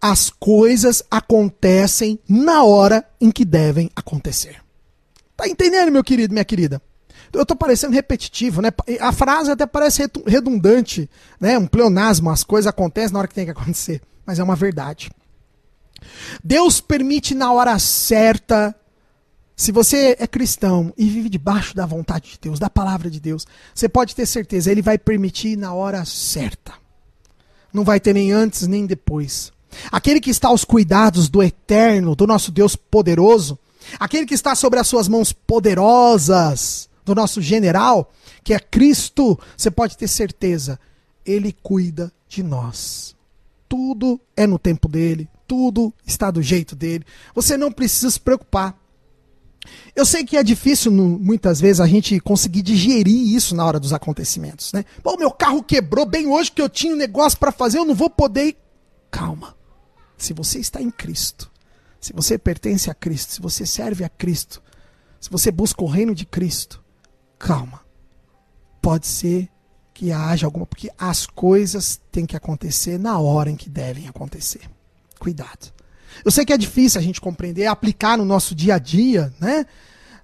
As 0.00 0.30
coisas 0.30 1.02
acontecem 1.10 2.18
na 2.28 2.64
hora 2.64 3.04
em 3.20 3.30
que 3.30 3.44
devem 3.44 3.90
acontecer. 3.94 4.62
Tá 5.36 5.46
entendendo, 5.48 5.92
meu 5.92 6.04
querido, 6.04 6.32
minha 6.32 6.44
querida? 6.44 6.80
Eu 7.32 7.46
tô 7.46 7.54
parecendo 7.54 7.94
repetitivo, 7.94 8.60
né? 8.60 8.70
A 8.98 9.12
frase 9.12 9.50
até 9.50 9.66
parece 9.66 10.02
redundante, 10.26 11.08
né? 11.38 11.56
Um 11.56 11.66
pleonasmo, 11.66 12.28
as 12.30 12.42
coisas 12.42 12.66
acontecem 12.66 13.12
na 13.12 13.20
hora 13.20 13.28
que 13.28 13.34
tem 13.34 13.44
que 13.44 13.52
acontecer, 13.52 14.02
mas 14.26 14.38
é 14.38 14.42
uma 14.42 14.56
verdade. 14.56 15.10
Deus 16.42 16.80
permite 16.80 17.34
na 17.34 17.52
hora 17.52 17.78
certa. 17.78 18.74
Se 19.60 19.72
você 19.72 20.16
é 20.18 20.26
cristão 20.26 20.90
e 20.96 21.06
vive 21.06 21.28
debaixo 21.28 21.76
da 21.76 21.84
vontade 21.84 22.30
de 22.30 22.38
Deus, 22.40 22.58
da 22.58 22.70
palavra 22.70 23.10
de 23.10 23.20
Deus, 23.20 23.46
você 23.74 23.90
pode 23.90 24.16
ter 24.16 24.24
certeza, 24.24 24.72
ele 24.72 24.80
vai 24.80 24.96
permitir 24.96 25.54
na 25.54 25.74
hora 25.74 26.02
certa. 26.06 26.72
Não 27.70 27.84
vai 27.84 28.00
ter 28.00 28.14
nem 28.14 28.32
antes 28.32 28.66
nem 28.66 28.86
depois. 28.86 29.52
Aquele 29.92 30.18
que 30.18 30.30
está 30.30 30.48
aos 30.48 30.64
cuidados 30.64 31.28
do 31.28 31.42
eterno, 31.42 32.16
do 32.16 32.26
nosso 32.26 32.50
Deus 32.50 32.74
poderoso, 32.74 33.58
aquele 33.98 34.24
que 34.24 34.32
está 34.32 34.54
sobre 34.54 34.80
as 34.80 34.88
suas 34.88 35.08
mãos 35.08 35.30
poderosas, 35.30 36.88
do 37.04 37.14
nosso 37.14 37.42
general, 37.42 38.10
que 38.42 38.54
é 38.54 38.58
Cristo, 38.58 39.38
você 39.54 39.70
pode 39.70 39.94
ter 39.94 40.08
certeza, 40.08 40.80
ele 41.22 41.54
cuida 41.62 42.10
de 42.26 42.42
nós. 42.42 43.14
Tudo 43.68 44.18
é 44.34 44.46
no 44.46 44.58
tempo 44.58 44.88
dele, 44.88 45.28
tudo 45.46 45.92
está 46.06 46.30
do 46.30 46.40
jeito 46.40 46.74
dele. 46.74 47.04
Você 47.34 47.58
não 47.58 47.70
precisa 47.70 48.10
se 48.10 48.18
preocupar. 48.18 48.79
Eu 49.94 50.06
sei 50.06 50.24
que 50.24 50.36
é 50.36 50.42
difícil, 50.42 50.90
muitas 50.90 51.60
vezes, 51.60 51.80
a 51.80 51.86
gente 51.86 52.18
conseguir 52.20 52.62
digerir 52.62 53.34
isso 53.34 53.54
na 53.54 53.64
hora 53.64 53.78
dos 53.78 53.92
acontecimentos, 53.92 54.72
né? 54.72 54.84
Pô, 55.02 55.16
meu 55.16 55.30
carro 55.30 55.62
quebrou 55.62 56.06
bem 56.06 56.26
hoje 56.26 56.50
que 56.50 56.62
eu 56.62 56.68
tinha 56.68 56.94
um 56.94 56.96
negócio 56.96 57.38
para 57.38 57.52
fazer, 57.52 57.78
eu 57.78 57.84
não 57.84 57.94
vou 57.94 58.08
poder 58.08 58.46
ir. 58.46 58.56
Calma. 59.10 59.54
Se 60.16 60.32
você 60.32 60.58
está 60.58 60.80
em 60.80 60.90
Cristo, 60.90 61.50
se 62.00 62.12
você 62.12 62.38
pertence 62.38 62.90
a 62.90 62.94
Cristo, 62.94 63.32
se 63.32 63.40
você 63.40 63.66
serve 63.66 64.04
a 64.04 64.08
Cristo, 64.08 64.62
se 65.20 65.28
você 65.28 65.50
busca 65.50 65.84
o 65.84 65.88
reino 65.88 66.14
de 66.14 66.24
Cristo, 66.24 66.82
calma. 67.38 67.80
Pode 68.80 69.06
ser 69.06 69.48
que 69.92 70.10
haja 70.10 70.46
alguma. 70.46 70.64
Porque 70.64 70.90
as 70.96 71.26
coisas 71.26 72.00
têm 72.10 72.24
que 72.24 72.36
acontecer 72.36 72.98
na 72.98 73.18
hora 73.18 73.50
em 73.50 73.56
que 73.56 73.68
devem 73.68 74.08
acontecer. 74.08 74.62
Cuidado. 75.18 75.72
Eu 76.24 76.30
sei 76.30 76.44
que 76.44 76.52
é 76.52 76.58
difícil 76.58 77.00
a 77.00 77.02
gente 77.02 77.20
compreender, 77.20 77.66
aplicar 77.66 78.16
no 78.16 78.24
nosso 78.24 78.54
dia 78.54 78.74
a 78.74 78.78
dia, 78.78 79.32
né? 79.40 79.66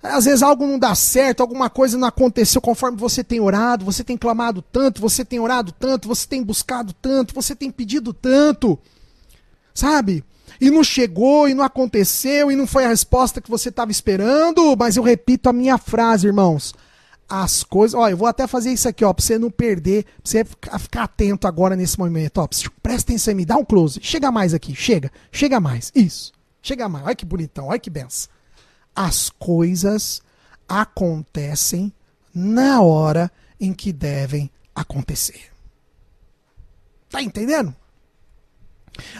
Às 0.03 0.25
vezes 0.25 0.43
algo 0.43 0.67
não 0.67 0.79
dá 0.79 0.95
certo, 0.95 1.41
alguma 1.41 1.69
coisa 1.69 1.99
não 1.99 2.07
aconteceu 2.07 2.61
conforme 2.61 2.97
você 2.97 3.25
tem 3.25 3.41
orado, 3.41 3.85
você 3.85 4.05
tem 4.05 4.17
clamado 4.17 4.63
tanto, 4.63 5.01
você 5.01 5.25
tem 5.25 5.41
orado 5.41 5.73
tanto, 5.73 6.07
você 6.07 6.27
tem 6.27 6.43
buscado 6.43 6.93
tanto, 6.93 7.35
você 7.35 7.57
tem 7.57 7.71
pedido 7.71 8.13
tanto. 8.13 8.79
Sabe? 9.75 10.23
E 10.61 10.71
não 10.71 10.85
chegou, 10.85 11.49
e 11.49 11.55
não 11.55 11.65
aconteceu, 11.65 12.51
e 12.51 12.57
não 12.57 12.67
foi 12.67 12.85
a 12.85 12.89
resposta 12.89 13.41
que 13.41 13.51
você 13.51 13.69
estava 13.69 13.91
esperando. 13.91 14.77
Mas 14.79 14.97
eu 14.97 15.03
repito 15.03 15.49
a 15.49 15.53
minha 15.53 15.77
frase, 15.77 16.27
irmãos 16.27 16.73
as 17.29 17.65
coisas. 17.65 17.95
Ó, 17.99 18.09
eu 18.09 18.17
vou 18.17 18.29
até 18.29 18.47
fazer 18.47 18.73
isso 18.73 18.89
aqui, 18.89 19.05
ó, 19.05 19.13
pra 19.13 19.25
você 19.25 19.39
não 19.39 19.51
perder, 19.51 20.05
pra 20.05 20.13
você 20.25 20.45
ficar 20.45 21.03
atento 21.03 21.47
agora 21.47 21.77
nesse 21.77 21.99
momento. 21.99 22.39
Ó, 22.39 22.49
presta 22.83 23.13
atenção 23.13 23.33
em 23.33 23.37
mim, 23.37 23.47
dá 23.47 23.57
um 23.57 23.65
close. 23.65 24.01
Chega 24.03 24.31
mais 24.31 24.55
aqui, 24.55 24.75
chega, 24.75 25.11
chega 25.31 25.61
mais. 25.61 25.91
Isso, 25.95 26.33
chega 26.63 26.89
mais. 26.89 27.05
Olha 27.07 27.15
que 27.17 27.25
bonitão, 27.25 27.67
olha 27.67 27.79
que 27.79 27.91
benção. 27.91 28.31
As 28.95 29.31
coisas 29.31 30.23
acontecem 30.69 31.93
na 32.35 32.81
hora 32.81 33.31
em 33.61 33.73
que 33.73 33.93
devem 33.93 34.51
acontecer. 34.75 35.51
Tá 37.09 37.23
entendendo? 37.23 37.75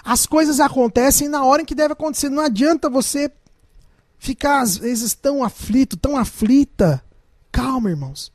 As 0.05 0.27
coisas 0.27 0.61
acontecem 0.61 1.29
na 1.29 1.45
hora 1.45 1.63
em 1.63 1.65
que 1.65 1.75
deve 1.75 1.93
acontecer. 1.93 2.29
Não 2.29 2.43
adianta 2.43 2.89
você 2.89 3.31
ficar, 4.19 4.61
às 4.61 4.77
vezes, 4.77 5.15
tão 5.15 5.45
aflito, 5.45 5.97
tão 5.97 6.17
aflita 6.17 7.03
Calma, 7.57 7.89
irmãos. 7.89 8.31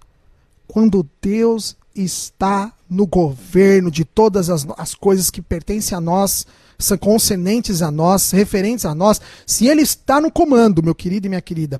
Quando 0.68 1.08
Deus 1.22 1.78
está 1.94 2.74
no 2.90 3.06
governo 3.06 3.92
de 3.92 4.04
todas 4.04 4.50
as, 4.50 4.66
as 4.76 4.96
coisas 4.96 5.30
que 5.30 5.44
pertencem 5.44 5.96
a 5.96 6.02
nós, 6.02 6.48
são 6.80 6.98
concernentes 6.98 7.84
a 7.84 7.92
nós, 7.92 8.32
referentes 8.32 8.84
a 8.84 8.96
nós, 8.96 9.22
se 9.46 9.68
Ele 9.68 9.84
está 9.84 10.20
no 10.20 10.32
comando, 10.32 10.82
meu 10.82 10.96
querido 10.96 11.28
e 11.28 11.30
minha 11.30 11.42
querida, 11.42 11.80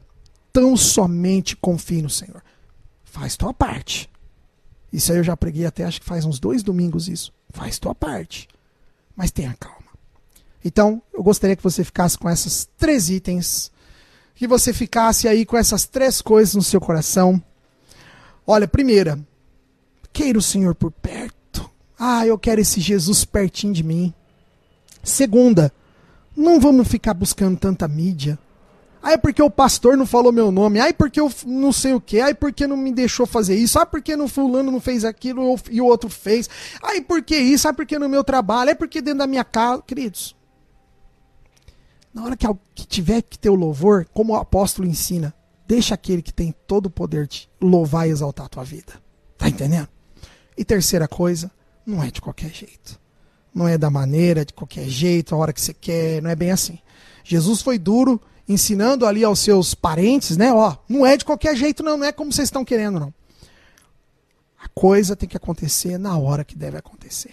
tão 0.54 0.78
somente 0.78 1.56
confie 1.56 2.04
no 2.04 2.12
Senhor. 2.12 2.44
Faz 3.04 3.36
tua 3.36 3.56
parte. 3.56 4.08
Isso 4.94 5.12
aí 5.12 5.18
eu 5.18 5.24
já 5.24 5.36
preguei 5.36 5.66
até 5.66 5.84
acho 5.84 6.00
que 6.00 6.06
faz 6.06 6.26
uns 6.26 6.40
dois 6.40 6.62
domingos 6.62 7.08
isso. 7.08 7.34
Faz 7.50 7.80
tua 7.80 7.96
parte. 7.96 8.48
Mas 9.16 9.32
tenha 9.32 9.56
calma. 9.60 9.82
Então, 10.64 11.02
eu 11.12 11.24
gostaria 11.24 11.56
que 11.56 11.64
você 11.64 11.84
ficasse 11.84 12.20
com 12.20 12.30
esses 12.30 12.70
três 12.78 13.10
itens 13.10 13.72
que 14.42 14.48
você 14.48 14.74
ficasse 14.74 15.28
aí 15.28 15.46
com 15.46 15.56
essas 15.56 15.86
três 15.86 16.20
coisas 16.20 16.56
no 16.56 16.64
seu 16.64 16.82
coração. 16.82 17.40
Olha, 18.48 18.68
primeira, 18.68 19.20
queira 20.12 20.40
o 20.40 20.42
Senhor 20.42 20.74
por 20.74 20.90
perto. 20.90 21.70
Ah, 21.96 22.26
eu 22.26 22.40
quero 22.40 22.60
esse 22.60 22.82
Jesus 22.82 23.24
pertinho 23.24 23.72
de 23.72 23.84
mim. 23.84 24.12
Segunda, 25.04 25.72
não 26.36 26.60
vamos 26.60 26.88
ficar 26.88 27.14
buscando 27.14 27.56
tanta 27.56 27.88
mídia. 27.88 28.40
Ai, 29.04 29.16
porque 29.16 29.44
o 29.44 29.50
pastor 29.52 29.96
não 29.96 30.08
falou 30.08 30.32
meu 30.32 30.52
nome. 30.52 30.80
Ai, 30.80 30.92
porque 30.92 31.20
eu 31.20 31.32
não 31.46 31.72
sei 31.72 31.94
o 31.94 32.02
que. 32.02 32.20
Ai, 32.20 32.34
porque 32.34 32.66
não 32.66 32.76
me 32.76 32.92
deixou 32.92 33.28
fazer 33.28 33.54
isso. 33.54 33.78
Ai, 33.78 33.86
porque 33.86 34.16
no 34.16 34.28
fulano 34.28 34.72
não 34.72 34.82
fez 34.82 35.06
aquilo 35.06 35.56
e 35.70 35.80
o 35.80 35.86
outro 35.86 36.10
fez. 36.10 36.50
Ai, 36.82 37.00
porque 37.02 37.38
isso. 37.38 37.68
Ai, 37.68 37.76
porque 37.76 38.00
no 38.00 38.10
meu 38.10 38.24
trabalho. 38.24 38.70
Ai, 38.70 38.76
porque 38.76 39.04
dentro 39.04 39.20
da 39.20 39.28
minha 39.28 39.44
casa. 39.44 39.84
Queridos, 39.86 40.36
na 42.14 42.24
hora 42.24 42.36
que, 42.36 42.48
que 42.76 42.86
tiver 42.86 43.22
que 43.22 43.40
ter 43.40 43.50
o 43.50 43.56
louvor, 43.56 44.06
como 44.14 44.34
o 44.34 44.36
apóstolo 44.36 44.88
ensina, 44.88 45.34
deixa 45.68 45.96
aquele 45.96 46.22
que 46.22 46.34
tem 46.34 46.54
todo 46.68 46.88
o 46.88 46.90
poder 46.90 47.28
de 47.28 47.50
louvar 47.60 48.08
e 48.08 48.12
exaltar 48.12 48.46
a 48.46 48.50
tua 48.50 48.64
vida. 48.64 48.94
Tá 49.38 49.48
entendendo? 49.48 49.88
E 50.58 50.66
terceira 50.66 51.08
coisa, 51.08 51.50
não 51.86 52.04
é 52.04 52.12
de 52.12 52.22
qualquer 52.22 52.52
jeito. 52.54 53.00
Não 53.54 53.68
é 53.68 53.78
da 53.78 53.90
maneira, 53.90 54.46
de 54.46 54.54
qualquer 54.54 54.88
jeito, 54.88 55.34
a 55.34 55.38
hora 55.38 55.54
que 55.54 55.62
você 55.62 55.74
quer, 55.74 56.22
não 56.22 56.30
é 56.30 56.36
bem 56.36 56.52
assim. 56.52 56.80
Jesus 57.24 57.62
foi 57.62 57.80
duro 57.80 58.22
ensinando 58.48 59.06
ali 59.06 59.24
aos 59.24 59.40
seus 59.40 59.74
parentes, 59.74 60.36
né? 60.36 60.52
Ó, 60.52 60.76
não 60.88 61.06
é 61.06 61.16
de 61.16 61.24
qualquer 61.24 61.56
jeito, 61.56 61.84
não, 61.84 61.98
não 61.98 62.06
é 62.06 62.12
como 62.12 62.32
vocês 62.32 62.48
estão 62.48 62.66
querendo, 62.66 63.00
não. 63.00 63.14
A 64.62 64.68
coisa 64.70 65.16
tem 65.16 65.28
que 65.28 65.38
acontecer 65.38 65.98
na 65.98 66.18
hora 66.18 66.44
que 66.44 66.56
deve 66.56 66.78
acontecer. 66.78 67.32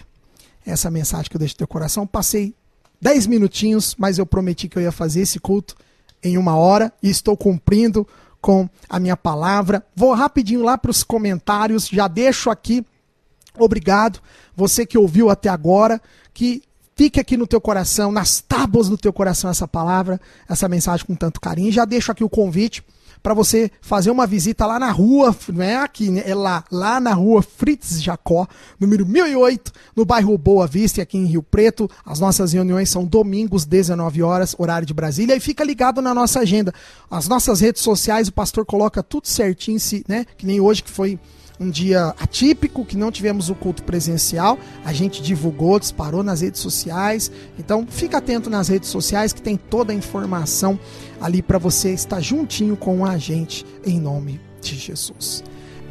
Essa 0.64 0.88
é 0.88 0.91
mensagem 0.91 1.29
que 1.29 1.37
eu 1.37 1.38
deixo 1.38 1.55
no 1.55 1.59
teu 1.59 1.69
coração, 1.69 2.07
passei 2.07 2.55
10 3.00 3.26
minutinhos, 3.26 3.94
mas 3.98 4.18
eu 4.18 4.26
prometi 4.26 4.68
que 4.68 4.76
eu 4.76 4.82
ia 4.82 4.92
fazer 4.92 5.20
esse 5.20 5.38
culto 5.38 5.76
em 6.22 6.37
uma 6.37 6.56
hora 6.56 6.92
e 7.02 7.08
estou 7.08 7.37
cumprindo 7.37 8.06
com 8.40 8.68
a 8.88 8.98
minha 8.98 9.16
palavra. 9.16 9.84
Vou 9.94 10.12
rapidinho 10.14 10.62
lá 10.62 10.76
para 10.76 10.90
os 10.90 11.02
comentários, 11.02 11.88
já 11.88 12.08
deixo 12.08 12.50
aqui. 12.50 12.84
Obrigado, 13.58 14.20
você 14.56 14.87
que 14.87 14.98
ouviu 14.98 15.30
até 15.30 15.48
agora, 15.48 16.00
que 16.32 16.62
fique 16.94 17.20
aqui 17.20 17.37
no 17.37 17.46
teu 17.46 17.61
coração, 17.61 18.11
nas 18.11 18.40
tábuas 18.40 18.88
do 18.88 18.96
teu 18.96 19.12
coração 19.12 19.50
essa 19.50 19.66
palavra, 19.66 20.20
essa 20.48 20.68
mensagem 20.68 21.06
com 21.06 21.14
tanto 21.14 21.40
carinho. 21.40 21.72
Já 21.72 21.84
deixo 21.84 22.11
aqui 22.11 22.24
o 22.24 22.28
convite 22.28 22.84
para 23.22 23.35
você 23.35 23.70
fazer 23.81 24.11
uma 24.11 24.26
visita 24.26 24.66
lá 24.66 24.78
na 24.78 24.90
rua, 24.90 25.35
não 25.52 25.62
é 25.62 25.76
aqui, 25.76 26.11
né? 26.11 26.22
é 26.24 26.35
lá, 26.35 26.64
lá 26.70 27.00
na 27.00 27.12
rua 27.12 27.42
Fritz 27.42 28.02
Jacó, 28.02 28.46
número 28.78 29.07
1008, 29.07 29.72
no 29.94 30.04
bairro 30.04 30.37
Boa 30.37 30.66
Vista, 30.66 31.02
aqui 31.02 31.18
em 31.18 31.24
Rio 31.24 31.42
Preto. 31.42 31.90
As 32.04 32.20
nossas 32.20 32.52
reuniões 32.52 32.90
são 32.90 33.04
domingos, 33.04 33.64
19 33.64 34.22
horas, 34.22 34.54
horário 34.59 34.87
de 34.87 34.94
Brasília, 34.94 35.37
e 35.37 35.40
fica 35.40 35.64
ligado 35.64 36.00
na 36.00 36.14
nossa 36.14 36.40
agenda. 36.40 36.72
As 37.11 37.28
nossas 37.28 37.61
redes 37.61 37.83
sociais, 37.83 38.28
o 38.28 38.33
pastor 38.33 38.64
coloca 38.64 39.02
tudo 39.02 39.26
certinho, 39.28 39.78
né? 40.07 40.26
Que 40.37 40.46
nem 40.46 40.61
hoje 40.61 40.83
que 40.83 40.90
foi 40.90 41.18
um 41.61 41.71
dia 41.71 42.14
atípico, 42.18 42.85
que 42.85 42.97
não 42.97 43.11
tivemos 43.11 43.51
o 43.51 43.55
culto 43.55 43.83
presencial. 43.83 44.59
A 44.85 44.92
gente 44.92 45.23
divulgou, 45.23 45.79
disparou 45.79 46.23
nas 46.23 46.40
redes 46.40 46.61
sociais. 46.61 47.31
Então, 47.59 47.87
fica 47.88 48.18
atento 48.18 48.49
nas 48.49 48.68
redes 48.68 48.88
sociais 48.88 49.33
que 49.33 49.42
tem 49.42 49.57
toda 49.57 49.92
a 49.92 49.97
informação 49.97 50.79
ali 51.21 51.42
para 51.42 51.59
você 51.59 51.92
estar 51.92 52.21
juntinho 52.21 52.77
com 52.77 53.05
a 53.05 53.18
gente 53.18 53.66
em 53.85 54.01
nome 54.01 54.40
de 54.61 54.77
Jesus. 54.77 55.42